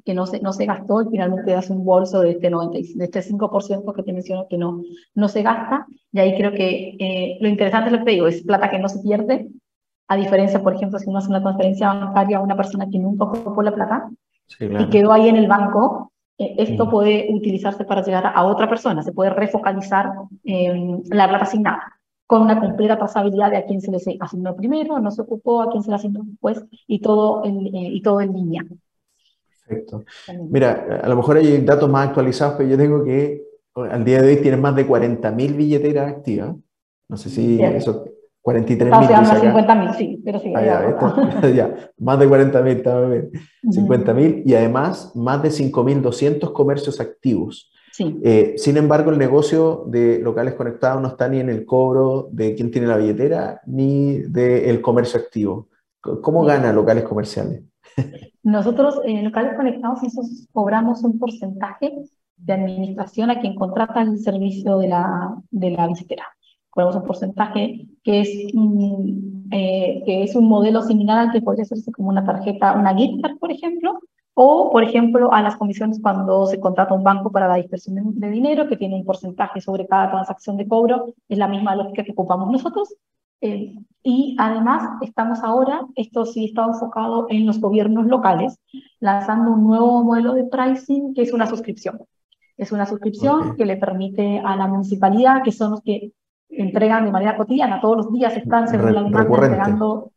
[0.06, 3.06] que no, se, no se gastó y finalmente das un bolso de este, 90, de
[3.06, 4.84] este 5% que te menciono que no,
[5.16, 5.88] no se gasta.
[6.12, 8.80] Y ahí creo que eh, lo interesante es lo que te digo, es plata que
[8.80, 9.50] no se pierde,
[10.08, 13.26] a diferencia, por ejemplo, si uno hace una transferencia bancaria a una persona que nunca
[13.26, 14.10] ocupó la plata
[14.60, 16.90] y quedó ahí en el banco, esto mm.
[16.90, 20.12] puede utilizarse para llegar a otra persona, se puede refocalizar
[20.44, 21.94] eh, la plata asignada
[22.28, 25.72] con una completa trazabilidad de a quién se les asignó primero, no se ocupó, a
[25.72, 28.66] quién se le asignó después y todo en, eh, y todo en línea.
[29.66, 30.04] Perfecto.
[30.50, 34.30] Mira, a lo mejor hay datos más actualizados, pero yo tengo que al día de
[34.30, 36.56] hoy tienen más de 40.000 billeteras activas.
[37.08, 38.06] No sé si eso,
[38.48, 39.54] 43.000.
[39.54, 40.54] 50.000, sí, pero sí.
[40.56, 43.30] Ah, ya, ya, más de 40.000, está bien.
[43.64, 47.72] 50.000 y además más de 5.200 comercios activos.
[48.00, 52.56] Eh, sin embargo, el negocio de locales conectados no está ni en el cobro de
[52.56, 55.68] quién tiene la billetera ni del comercio activo.
[56.00, 57.64] ¿Cómo gana locales comerciales?
[58.44, 60.00] Nosotros en locales conectados
[60.54, 61.92] cobramos un porcentaje
[62.38, 66.24] de administración a quien contrata el servicio de la, de la billetera.
[66.78, 68.30] Cobramos un porcentaje que es,
[69.50, 73.20] eh, que es un modelo similar al que podría hacerse como una tarjeta, una gift
[73.24, 74.00] card, por ejemplo,
[74.36, 78.30] o, por ejemplo, a las comisiones cuando se contrata un banco para la dispersión de,
[78.30, 82.12] dinero, que tiene un porcentaje sobre cada transacción de cobro, es la misma lógica que
[82.12, 82.94] ocupamos nosotros.
[83.42, 88.60] Eh, y además estamos ahora, esto sí está enfocado en los gobiernos locales,
[89.00, 92.00] lanzando un nuevo modelo de pricing que es una suscripción.
[92.56, 96.12] Es una suscripción que le permite a la municipalidad, que son los que
[96.50, 100.12] entregan de manera cotidiana, todos los días están según la demanda entregando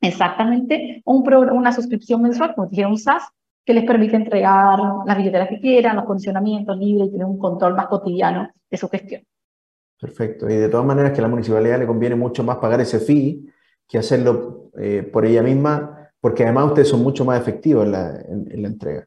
[0.00, 3.24] exactamente un una suscripción mensual, como dijera un SaaS,
[3.64, 7.74] que les permite entregar las billeteras que quieran, los condicionamientos libres y tener un control
[7.74, 9.22] más cotidiano de su gestión.
[10.00, 10.48] Perfecto.
[10.48, 13.46] Y de todas maneras que a la municipalidad le conviene mucho más pagar ese fee
[13.86, 18.20] que hacerlo eh, por ella misma, porque además ustedes son mucho más efectivos en la,
[18.20, 19.06] en, la entrega.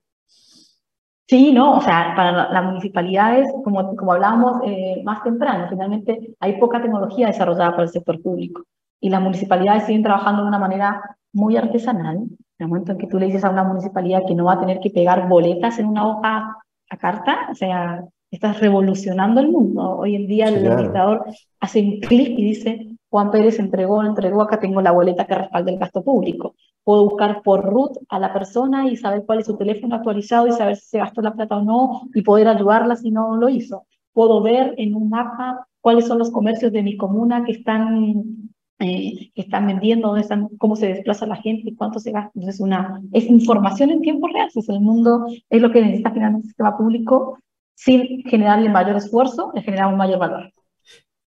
[1.28, 6.60] Sí, no, o sea, para las municipalidades, como, como hablábamos eh, más temprano, finalmente hay
[6.60, 8.64] poca tecnología desarrollada por el sector público
[9.00, 13.08] y las municipalidades siguen trabajando de una manera muy artesanal, en el momento en que
[13.08, 15.88] tú le dices a una municipalidad que no va a tener que pegar boletas en
[15.88, 16.58] una hoja
[16.90, 19.98] a carta, o sea, estás revolucionando el mundo.
[19.98, 21.26] Hoy en día el administrador
[21.60, 25.72] hace un clic y dice, Juan Pérez entregó, entregó, acá tengo la boleta que respalda
[25.72, 26.56] el gasto público.
[26.84, 30.52] Puedo buscar por root a la persona y saber cuál es su teléfono actualizado y
[30.52, 33.86] saber si se gastó la plata o no y poder ayudarla si no lo hizo.
[34.14, 38.50] Puedo ver en un mapa cuáles son los comercios de mi comuna que están
[38.80, 42.32] eh, están vendiendo, dónde están, cómo se desplaza la gente, cuánto se gasta.
[42.34, 44.50] Entonces, una, es información en tiempo real.
[44.56, 47.38] Es el mundo, es lo que necesita finalmente el sistema público
[47.76, 50.52] sin generarle mayor esfuerzo, le genera un mayor valor.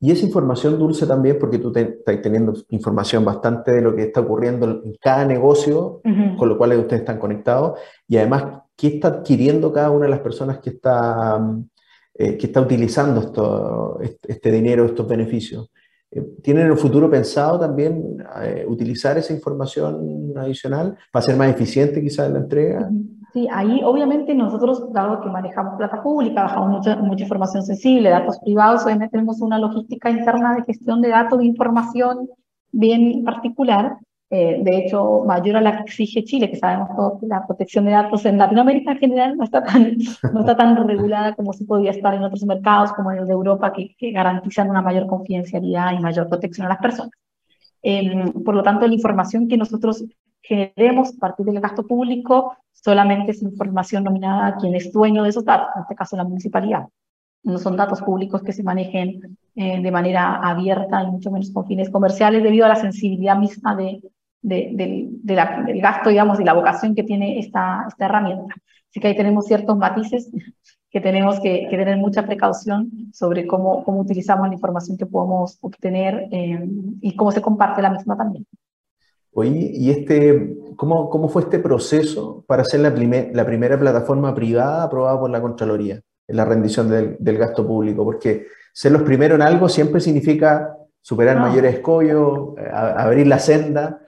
[0.01, 4.21] Y esa información dulce también, porque tú estás teniendo información bastante de lo que está
[4.21, 6.01] ocurriendo en cada negocio
[6.37, 8.45] con lo cual ustedes están conectados, y además,
[8.77, 11.41] ¿qué está adquiriendo cada una de las personas que está,
[12.15, 15.69] eh, que está utilizando esto, este dinero, estos beneficios?
[16.11, 21.51] Eh, ¿Tienen en el futuro pensado también eh, utilizar esa información adicional para ser más
[21.51, 22.89] eficiente quizás en la entrega?
[23.33, 28.39] Sí, ahí obviamente nosotros, dado que manejamos plata pública, bajamos mucha, mucha información sensible, datos
[28.39, 32.29] privados, obviamente tenemos una logística interna de gestión de datos, de información
[32.73, 33.99] bien particular,
[34.31, 37.87] eh, de hecho, mayor a la que exige Chile, que sabemos todos que la protección
[37.87, 39.97] de datos en Latinoamérica en general no está tan,
[40.35, 43.73] no está tan regulada como si podría estar en otros mercados, como el de Europa,
[43.73, 47.13] que, que garantizan una mayor confidencialidad y mayor protección a las personas.
[47.83, 50.05] Em, por lo tanto, la información que nosotros
[50.43, 55.31] generemos a partir del gasto público solamente es información nominada a quien es dueño de
[55.31, 56.89] esos datos, en este caso la municipalidad.
[57.43, 61.67] No son datos públicos que se manejen eh, de manera abierta y mucho menos con
[61.67, 64.01] fines comerciales debido a la sensibilidad misma de,
[64.43, 68.55] del gasto, digamos, y la vocación que tiene esta, herramienta.
[68.91, 70.31] Así que ahí tenemos ciertos matices
[70.91, 76.29] que tenemos que, tener mucha precaución sobre cómo, cómo utilizamos la información que podemos obtener
[76.33, 76.67] eh,
[77.01, 78.47] y cómo se comparte la misma también.
[79.33, 84.85] Oye, ¿y este, cómo, cómo fue este proceso para ser la, la primera plataforma privada
[84.85, 88.05] aprobada por la Contraloría en la rendición del, del gasto público?
[88.05, 94.01] Porque ser los primeros en algo siempre significa superar mayores escollos, abrir la senda.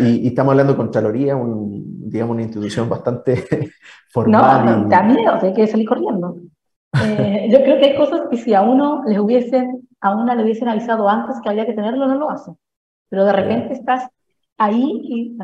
[0.00, 3.44] Y, estamos hablando de Contraloría, un, digamos, una institución bastante
[4.12, 4.64] formal.
[4.64, 6.36] No, no, da miedo, hay que salir corriendo.
[7.02, 10.44] Eh, yo creo que hay cosas que si a uno les hubiesen, a una le
[10.44, 12.56] hubiesen avisado antes que había que tenerlo, no lo hacen.
[13.08, 14.08] Pero de repente estás
[14.58, 15.36] ahí.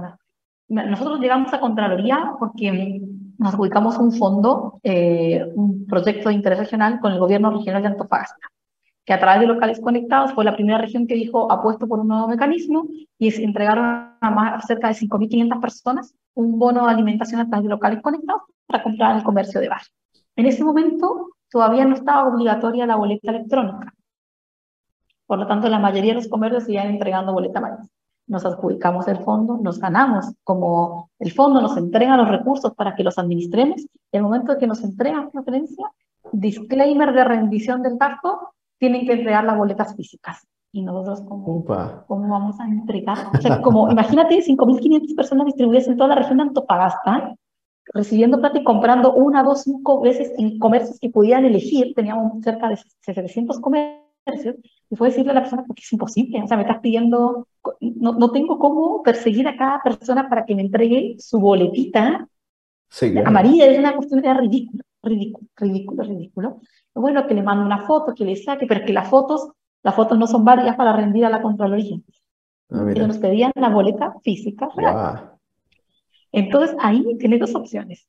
[0.69, 3.01] Nosotros llegamos a Contraloría porque
[3.39, 7.89] nos ubicamos un fondo, eh, un proyecto de interés regional con el gobierno regional de
[7.89, 8.49] Antofagasta,
[9.05, 12.09] que a través de locales conectados fue la primera región que dijo apuesto por un
[12.09, 12.87] nuevo mecanismo
[13.19, 13.85] y se entregaron
[14.21, 18.43] a, más, cerca de 5.500 personas un bono de alimentación a través de locales conectados
[18.67, 19.83] para comprar en el comercio de bar.
[20.37, 23.93] En ese momento todavía no estaba obligatoria la boleta electrónica.
[25.27, 27.89] Por lo tanto, la mayoría de los comercios seguían entregando boleta maíz.
[28.27, 33.05] Nos adjudicamos el fondo, nos ganamos, como el fondo nos entrega los recursos para que
[33.05, 35.87] los administremos, en el momento de que nos entregan referencia,
[36.33, 40.47] disclaimer de rendición del gasto, tienen que entregar las boletas físicas.
[40.73, 41.65] Y nosotros, ¿cómo,
[42.07, 43.19] ¿cómo vamos a entregar?
[43.33, 47.37] O sea, como, imagínate 5.500 personas distribuidas en toda la región de Antofagasta,
[47.93, 52.69] recibiendo plata y comprando una, dos, cinco veces en comercios que podían elegir, teníamos cerca
[52.69, 54.57] de 700 comercios,
[54.91, 57.47] y fue decirle a la persona, porque es imposible, o sea, me estás pidiendo,
[57.81, 62.29] no, no tengo cómo perseguir a cada persona para que me entregue su boletita
[63.27, 66.61] amarilla, es una cuestión de ridículo, ridículo, ridículo, ridículo.
[66.95, 69.49] Bueno, que le mando una foto, que le saque, pero que las fotos,
[69.83, 71.99] las fotos no son varias para rendir a la Contraloría.
[72.71, 75.33] Ah, Ellos nos pedían la boleta física real.
[76.33, 78.07] Entonces ahí tienes dos opciones.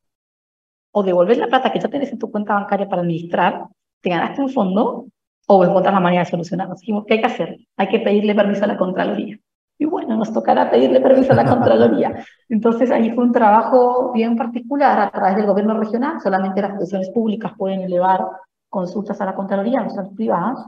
[0.91, 3.65] O devolver la plata que ya tienes en tu cuenta bancaria para administrar,
[4.01, 5.07] te ganaste un fondo,
[5.47, 6.75] o encontrar la manera de solucionarlo.
[6.75, 7.57] Dijimos, ¿qué hay que hacer?
[7.77, 9.39] Hay que pedirle permiso a la Contraloría.
[9.77, 12.23] Y bueno, nos tocará pedirle permiso a la Contraloría.
[12.49, 16.21] Entonces ahí fue un trabajo bien particular a través del gobierno regional.
[16.21, 18.25] Solamente las instituciones públicas pueden elevar
[18.69, 20.67] consultas a la Contraloría, no son privadas.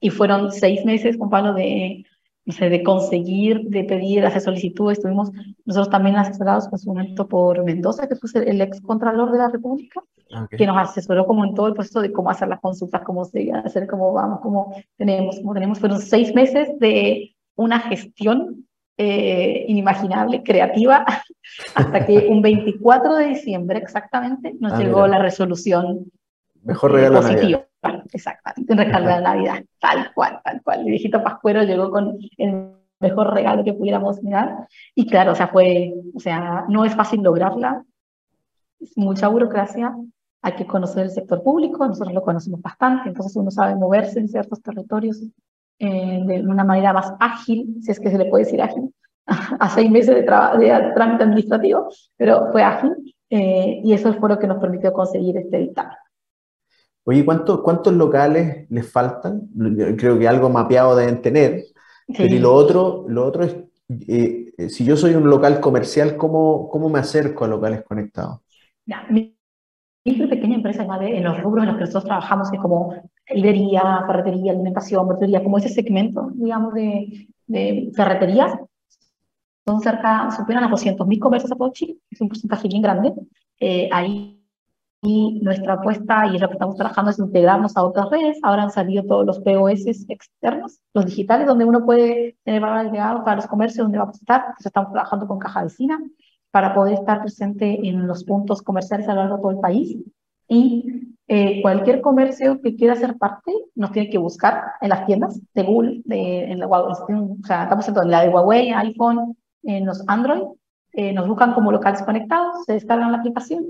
[0.00, 2.04] Y fueron seis meses, con Pablo, de
[2.44, 4.98] no sé, de conseguir, de pedir, hacer solicitudes.
[4.98, 5.30] Estuvimos
[5.64, 9.48] nosotros también asesorados en su momento por Mendoza, que fue el ex contralor de la
[9.48, 10.02] República,
[10.34, 13.22] ah, que nos asesoró como en todo el proceso de cómo hacer las consultas, cómo
[13.22, 15.78] hacer, cómo vamos, cómo tenemos, cómo tenemos.
[15.78, 18.66] Fueron seis meses de una gestión
[18.98, 21.04] eh, inimaginable, creativa,
[21.74, 26.10] hasta que un 24 de diciembre exactamente nos ah, llegó la resolución
[26.62, 27.64] Mejor regalo positivo.
[28.12, 30.80] Exactamente, un regalo de Navidad, tal cual, tal cual.
[30.80, 34.68] El viejito Pascuero llegó con el mejor regalo que pudiéramos mirar.
[34.94, 37.84] Y claro, o sea, fue, o sea, no es fácil lograrla,
[38.78, 39.96] es mucha burocracia,
[40.42, 44.28] hay que conocer el sector público, nosotros lo conocemos bastante, entonces uno sabe moverse en
[44.28, 45.22] ciertos territorios
[45.78, 48.94] eh, de una manera más ágil, si es que se le puede decir ágil,
[49.26, 52.92] a seis meses de, de trámite administrativo, pero fue ágil
[53.30, 55.96] eh, y eso fue lo que nos permitió conseguir este dictamen.
[57.04, 59.48] Oye, ¿cuántos locales les faltan?
[59.96, 61.64] Creo que algo mapeado deben tener.
[62.06, 63.56] Pero y lo otro, lo otro es,
[64.06, 68.40] eh, si yo soy un local comercial, ¿cómo, cómo me acerco a locales conectados?
[68.84, 69.06] Ya,
[70.04, 72.94] mi pequeña empresa en los rubros en los que nosotros trabajamos, que como
[73.28, 78.52] librería, ferretería, alimentación, verduría, como ese segmento, digamos, de, de ferreterías,
[79.64, 83.12] son cerca, superan a 200.000 comercios a todo Chile, es un porcentaje bien grande.
[83.60, 84.38] Eh, ahí
[85.04, 88.38] y nuestra apuesta, y lo que estamos trabajando, es integrarnos a otras redes.
[88.42, 93.24] Ahora han salido todos los POS externos, los digitales, donde uno puede tener valor agregado
[93.24, 94.40] para los comercios donde vamos a estar.
[94.42, 95.98] Entonces estamos trabajando con Caja Vecina
[96.52, 99.96] para poder estar presente en los puntos comerciales a lo largo de todo el país.
[100.46, 105.40] Y eh, cualquier comercio que quiera ser parte nos tiene que buscar en las tiendas
[105.54, 110.04] de Google, de, en la, o sea, estamos en la de Huawei, iPhone, en los
[110.06, 110.42] Android.
[110.92, 113.64] Eh, nos buscan como locales conectados, se descargan la aplicación,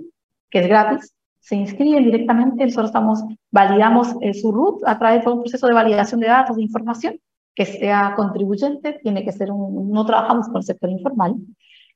[0.51, 3.23] que es gratis, se inscriben directamente, nosotros estamos,
[3.53, 7.21] validamos eh, su root a través de un proceso de validación de datos, de información,
[7.55, 11.37] que sea contribuyente, tiene que ser un, no trabajamos con el sector informal,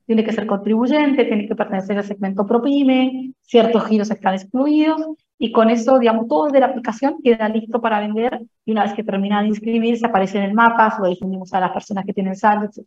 [0.07, 5.03] tiene que ser contribuyente, tiene que pertenecer al segmento ProPyme, ciertos giros están excluidos,
[5.39, 8.95] y con eso, digamos, todo de la aplicación queda listo para vender, y una vez
[8.95, 12.37] que termina de inscribirse, aparece en el mapa, lo difundimos a las personas que tienen
[12.37, 12.87] saldo, etc.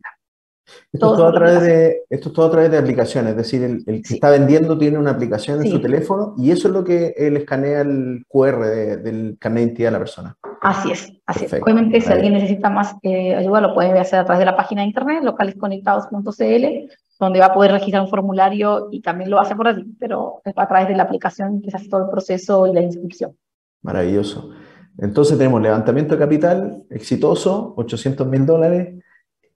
[0.91, 3.63] Esto, es todo a través de, esto es todo a través de aplicaciones, es decir,
[3.63, 7.13] el, que está vendiendo tiene una aplicación en su teléfono y eso es lo que
[7.17, 8.59] él escanea el QR
[9.01, 10.37] del carnet de identidad de la persona.
[10.61, 11.53] Así es, así es.
[11.53, 14.81] Obviamente, si alguien necesita más eh, ayuda, lo puede hacer a través de la página
[14.81, 19.67] de internet, localesconectados.cl, donde va a poder registrar un formulario y también lo hace por
[19.67, 22.81] allí, pero a través de la aplicación que se hace todo el proceso y la
[22.81, 23.35] inscripción.
[23.81, 24.51] Maravilloso.
[24.97, 29.03] Entonces tenemos levantamiento de capital exitoso, 800 mil dólares.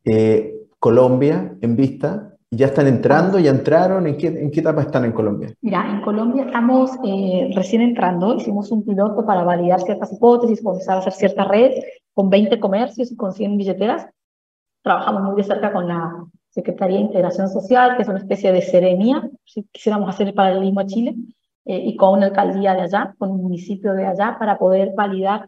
[0.05, 3.39] Eh, Colombia en vista ¿Ya están entrando?
[3.39, 4.05] ¿Ya entraron?
[4.05, 5.51] ¿En qué, en qué etapa están en Colombia?
[5.61, 8.35] Mira, en Colombia estamos eh, recién entrando.
[8.35, 11.83] Hicimos un piloto para validar ciertas hipótesis, comenzar a hacer ciertas redes
[12.13, 14.07] con 20 comercios y con 100 billeteras.
[14.83, 18.61] Trabajamos muy de cerca con la Secretaría de Integración Social, que es una especie de
[18.61, 21.15] serenia, si quisiéramos hacer el paralelismo a Chile,
[21.65, 25.47] eh, y con una alcaldía de allá, con un municipio de allá, para poder validar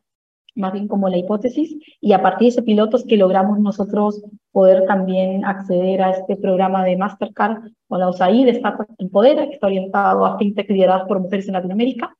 [0.55, 4.23] más bien como la hipótesis, y a partir de ese piloto es que logramos nosotros
[4.51, 9.55] poder también acceder a este programa de Mastercard con la USAID, de Startup Empodera, que
[9.55, 12.15] está orientado a fintech lideradas por mujeres en Latinoamérica,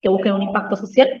[0.00, 1.20] que busquen un impacto social.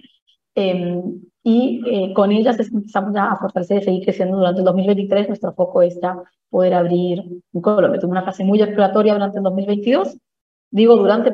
[0.54, 5.28] Em, y eh, con ellas empezamos a fortalecer y seguir creciendo durante el 2023.
[5.28, 6.16] Nuestro foco es ya
[6.50, 7.22] poder abrir
[7.52, 8.00] en Colombia.
[8.00, 10.16] Tuve una fase muy exploratoria durante el 2022
[10.70, 11.32] digo durante,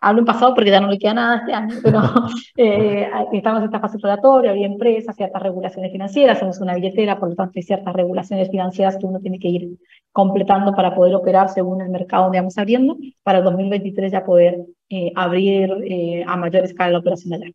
[0.00, 2.00] hablo en pasado porque ya no le queda nada este año, pero
[2.56, 7.30] eh, estamos en esta fase exploratoria, había empresas, ciertas regulaciones financieras, somos una billetera, por
[7.30, 9.78] lo tanto hay ciertas regulaciones financieras que uno tiene que ir
[10.12, 14.64] completando para poder operar según el mercado donde vamos abriendo, para el 2023 ya poder
[14.88, 17.50] eh, abrir eh, a mayor escala la operación allá.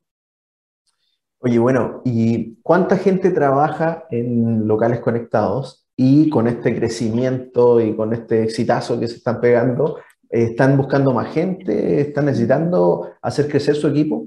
[1.43, 5.85] Oye, bueno, ¿y cuánta gente trabaja en locales conectados?
[5.95, 9.97] Y con este crecimiento y con este exitazo que se están pegando,
[10.33, 12.01] ¿Están buscando más gente?
[12.01, 14.25] ¿Están necesitando hacer crecer su equipo?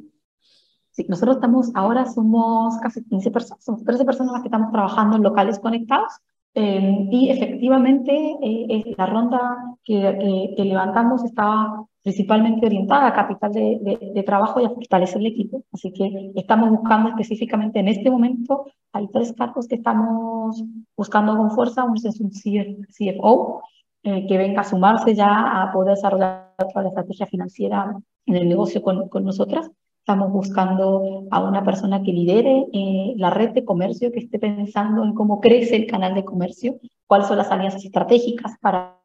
[0.93, 5.17] Sí, nosotros estamos, ahora somos casi 15 personas, somos 13 personas las que estamos trabajando
[5.17, 6.13] en locales conectados
[6.55, 14.23] eh, y efectivamente eh, la ronda que, que, levantamos estaba principalmente orientada a capital de,
[14.25, 15.65] trabajo y a fortalecer el equipo.
[15.73, 20.63] Así que estamos buscando específicamente en este momento, hay tres cargos que estamos
[20.97, 21.83] buscando con fuerza.
[21.83, 23.61] Uno es un CFO,
[24.05, 27.97] eh, que venga a sumarse ya a poder desarrollar toda la estrategia financiera
[28.27, 29.69] en el negocio con, con nosotras.
[29.99, 35.03] Estamos buscando a una persona que lidere eh, la red de comercio, que esté pensando
[35.03, 36.79] en cómo crece el canal de comercio,
[37.09, 38.97] cuáles son las alianzas estratégicas para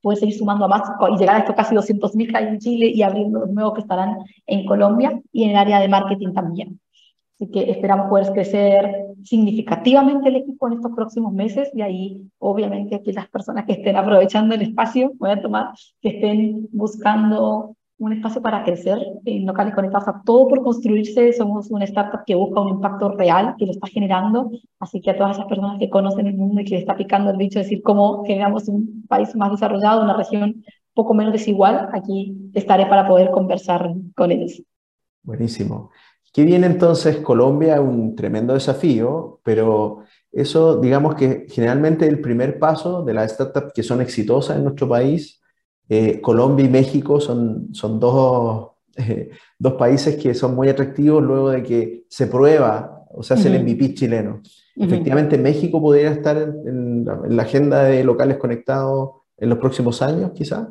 [0.00, 2.86] poder seguir sumando a más y llegar a estos casi 200.000 que hay en Chile
[2.94, 6.80] y abriendo nuevos que estarán en Colombia y en el área de marketing también.
[7.34, 12.94] Así que esperamos poder crecer significativamente el equipo en estos próximos meses y ahí obviamente
[12.94, 18.42] aquellas personas que estén aprovechando el espacio, voy a tomar, que estén buscando un espacio
[18.42, 21.32] para crecer en locales conectados a todo por construirse.
[21.32, 24.50] Somos una startup que busca un impacto real, que lo está generando.
[24.80, 27.30] Así que a todas esas personas que conocen el mundo y que le está picando
[27.30, 30.64] el bicho, decir cómo generamos un país más desarrollado, una región
[30.94, 34.62] poco menos desigual, aquí estaré para poder conversar con ellos.
[35.22, 35.90] Buenísimo.
[36.32, 37.80] ¿Qué viene entonces Colombia?
[37.80, 43.82] Un tremendo desafío, pero eso, digamos que generalmente el primer paso de las startups que
[43.82, 45.40] son exitosas en nuestro país,
[45.88, 51.50] eh, Colombia y México son, son dos, eh, dos países que son muy atractivos luego
[51.50, 54.40] de que se prueba o se hace el MVP chileno.
[54.76, 60.32] Efectivamente, México podría estar en, en, la agenda de locales conectados en los próximos años,
[60.32, 60.66] quizás.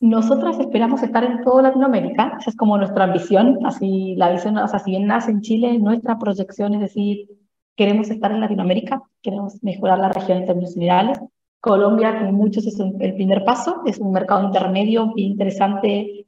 [0.00, 4.68] Nosotras esperamos estar en toda Latinoamérica, esa es como nuestra ambición, así la visión, o
[4.68, 7.28] sea, si bien nace en Chile, nuestra proyección es decir,
[7.76, 11.18] queremos estar en Latinoamérica, queremos mejorar la región en términos generales.
[11.64, 16.26] Colombia, como muchos, es el primer paso, es un mercado intermedio bien interesante.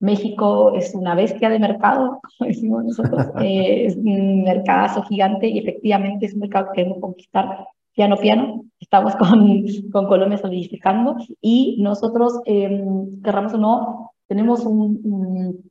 [0.00, 5.60] México es una bestia de mercado, como decimos nosotros, eh, es un mercado gigante y
[5.60, 7.64] efectivamente es un mercado que queremos conquistar
[7.94, 12.84] piano piano, estamos con, con Colombia solidificando y nosotros, eh,
[13.22, 15.70] querramos o no, tenemos un, un,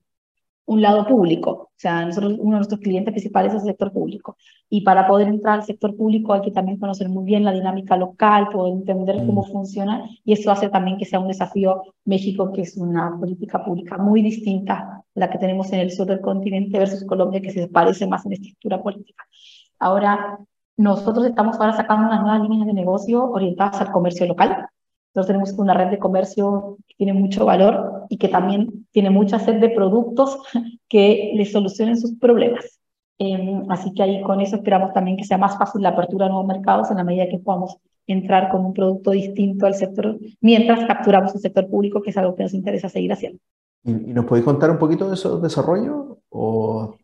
[0.68, 4.38] lado público, o sea, nosotros, uno de nuestros clientes principales es el sector público
[4.70, 7.96] y para poder entrar al sector público hay que también conocer muy bien la dinámica
[7.98, 9.52] local, poder entender cómo mm.
[9.52, 13.98] funciona y eso hace también que sea un desafío México, que es una política pública
[13.98, 17.68] muy distinta a la que tenemos en el sur del continente versus Colombia, que se
[17.68, 19.24] parece más en estructura política.
[19.80, 20.40] Ahora,
[20.78, 24.68] nosotros estamos ahora sacando unas nuevas líneas de negocio orientadas al comercio local.
[25.16, 29.40] Nosotros tenemos una red de comercio que tiene mucho valor y que también tiene mucha
[29.40, 30.38] sed de productos
[30.90, 32.80] que les solucionen sus problemas.
[33.18, 36.30] Em, así que ahí con eso esperamos también que sea más fácil la apertura a
[36.30, 40.86] nuevos mercados en la medida que podamos entrar con un producto distinto al sector, mientras
[40.86, 43.40] capturamos el sector público, que es algo que nos interesa seguir haciendo.
[43.84, 46.18] ¿Y, nos podéis contar un poquito de esos desarrollos?
[46.30, 46.96] ¿O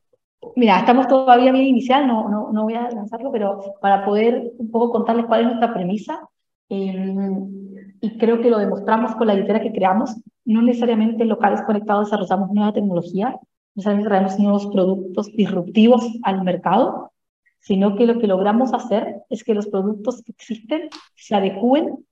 [0.56, 4.70] Mira, estamos todavía bien inicial, no, no, no voy a lanzarlo, pero para poder un
[4.70, 6.28] poco contarles cuál es nuestra premisa,
[6.68, 7.71] em,
[8.02, 12.50] y creo que lo demostramos con la billetera que creamos, no necesariamente locales conectados desarrollamos
[12.52, 13.40] nueva tecnología, no
[13.76, 17.12] necesariamente traemos nuevos productos disruptivos al mercado,
[17.60, 22.04] sino que lo que logramos hacer es que los productos que existen se adecúen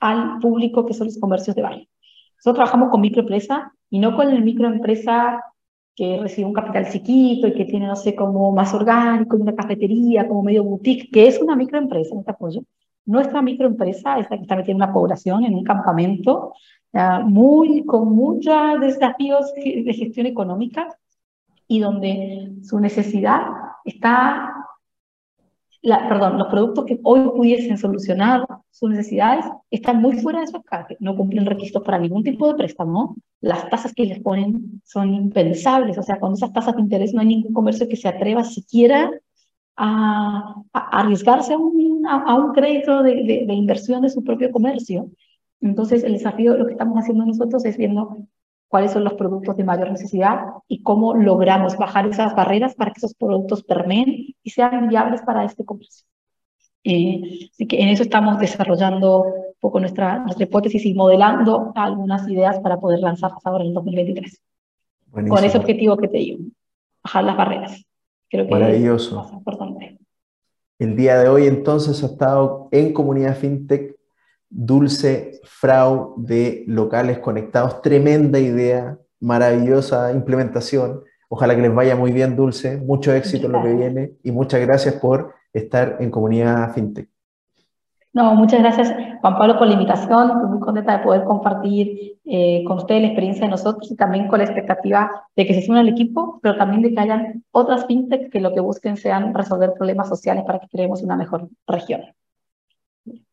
[0.00, 1.86] al público que son los comercios de barrio.
[2.38, 5.44] Nosotros trabajamos con microempresa y no con el microempresa
[5.94, 10.26] que recibe un capital chiquito y que tiene, no sé, como más orgánico, una cafetería,
[10.26, 12.62] como medio boutique, que es una microempresa en este apoyo.
[13.10, 16.54] Nuestra microempresa es la que está metiendo una población en un campamento
[17.24, 20.88] muy, con muchos desafíos de gestión económica
[21.68, 23.42] y donde su necesidad
[23.84, 24.52] está,
[25.82, 30.56] la, perdón, los productos que hoy pudiesen solucionar sus necesidades están muy fuera de su
[30.56, 35.14] alcance, no cumplen requisitos para ningún tipo de préstamo, las tasas que les ponen son
[35.14, 38.42] impensables, o sea, con esas tasas de interés no hay ningún comercio que se atreva
[38.42, 39.10] siquiera
[39.76, 45.10] a, arriesgarse a un, a, un crédito de, de, de inversión de su propio comercio.
[45.60, 48.26] Entonces, el desafío, lo que estamos haciendo nosotros es viendo
[48.70, 52.98] cuáles son los productos de mayor necesidad y cómo logramos bajar esas barreras para que
[52.98, 56.06] esos productos permeen y sean viables para este comercio.
[56.84, 62.26] Eh, así que en eso estamos desarrollando un poco nuestra, nuestra hipótesis y modelando algunas
[62.28, 64.40] ideas para poder lanzarlas ahora en el 2023.
[65.10, 66.44] Con ese objetivo que te digo,
[67.02, 67.84] bajar las barreras.
[68.30, 69.24] Creo que Maravilloso.
[69.26, 69.98] es importante.
[70.78, 73.96] El día de hoy entonces ha estado en Comunidad FinTech
[74.48, 77.82] Dulce Frau de locales conectados.
[77.82, 81.02] Tremenda idea, maravillosa implementación.
[81.28, 82.78] Ojalá que les vaya muy bien, Dulce.
[82.78, 87.09] Mucho éxito en lo que viene y muchas gracias por estar en Comunidad FinTech.
[88.12, 90.30] No, muchas gracias, Juan Pablo, por la invitación.
[90.30, 94.26] Estoy muy contenta de poder compartir eh, con ustedes la experiencia de nosotros y también
[94.26, 97.86] con la expectativa de que se suene el equipo, pero también de que hayan otras
[97.86, 102.02] fintech que lo que busquen sean resolver problemas sociales para que creemos una mejor región.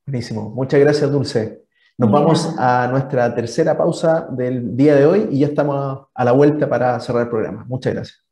[0.06, 0.52] Buenísimo.
[0.52, 1.64] Muchas gracias, Dulce.
[1.98, 6.32] Nos vamos a nuestra tercera pausa del día de hoy y ya estamos a la
[6.32, 7.66] vuelta para cerrar el programa.
[7.68, 8.24] Muchas gracias.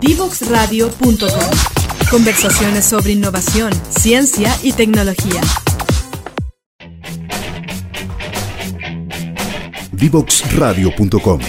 [0.00, 1.79] Divoxradio.com
[2.10, 5.40] Conversaciones sobre innovación, ciencia y tecnología.
[9.92, 11.40] Divoxradio.com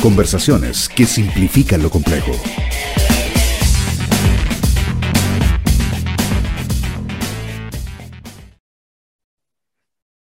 [0.00, 2.30] Conversaciones que simplifican lo complejo.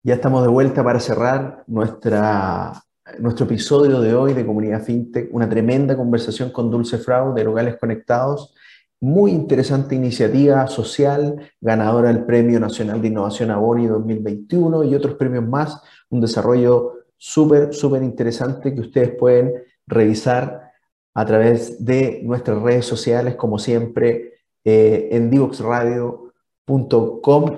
[0.02, 2.84] Ya estamos de vuelta para cerrar nuestra,
[3.18, 7.76] nuestro episodio de hoy de Comunidad FinTech, una tremenda conversación con Dulce Frau de Locales
[7.76, 8.54] Conectados.
[9.00, 15.46] Muy interesante iniciativa social, ganadora del Premio Nacional de Innovación Aboni 2021 y otros premios
[15.46, 19.54] más, un desarrollo súper, súper interesante que ustedes pueden
[19.86, 20.70] revisar
[21.14, 24.34] a través de nuestras redes sociales, como siempre,
[24.64, 25.30] eh, en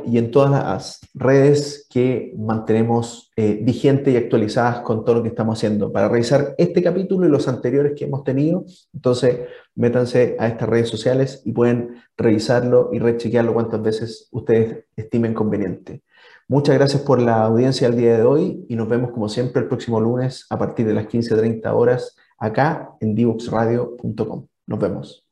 [0.07, 5.29] y en todas las redes que mantenemos eh, vigentes y actualizadas con todo lo que
[5.29, 5.93] estamos haciendo.
[5.93, 9.41] Para revisar este capítulo y los anteriores que hemos tenido, entonces
[9.75, 16.03] métanse a estas redes sociales y pueden revisarlo y rechequearlo cuantas veces ustedes estimen conveniente.
[16.49, 19.69] Muchas gracias por la audiencia el día de hoy y nos vemos como siempre el
[19.69, 24.47] próximo lunes a partir de las 15.30 horas acá en divoxradio.com.
[24.67, 25.24] Nos vemos.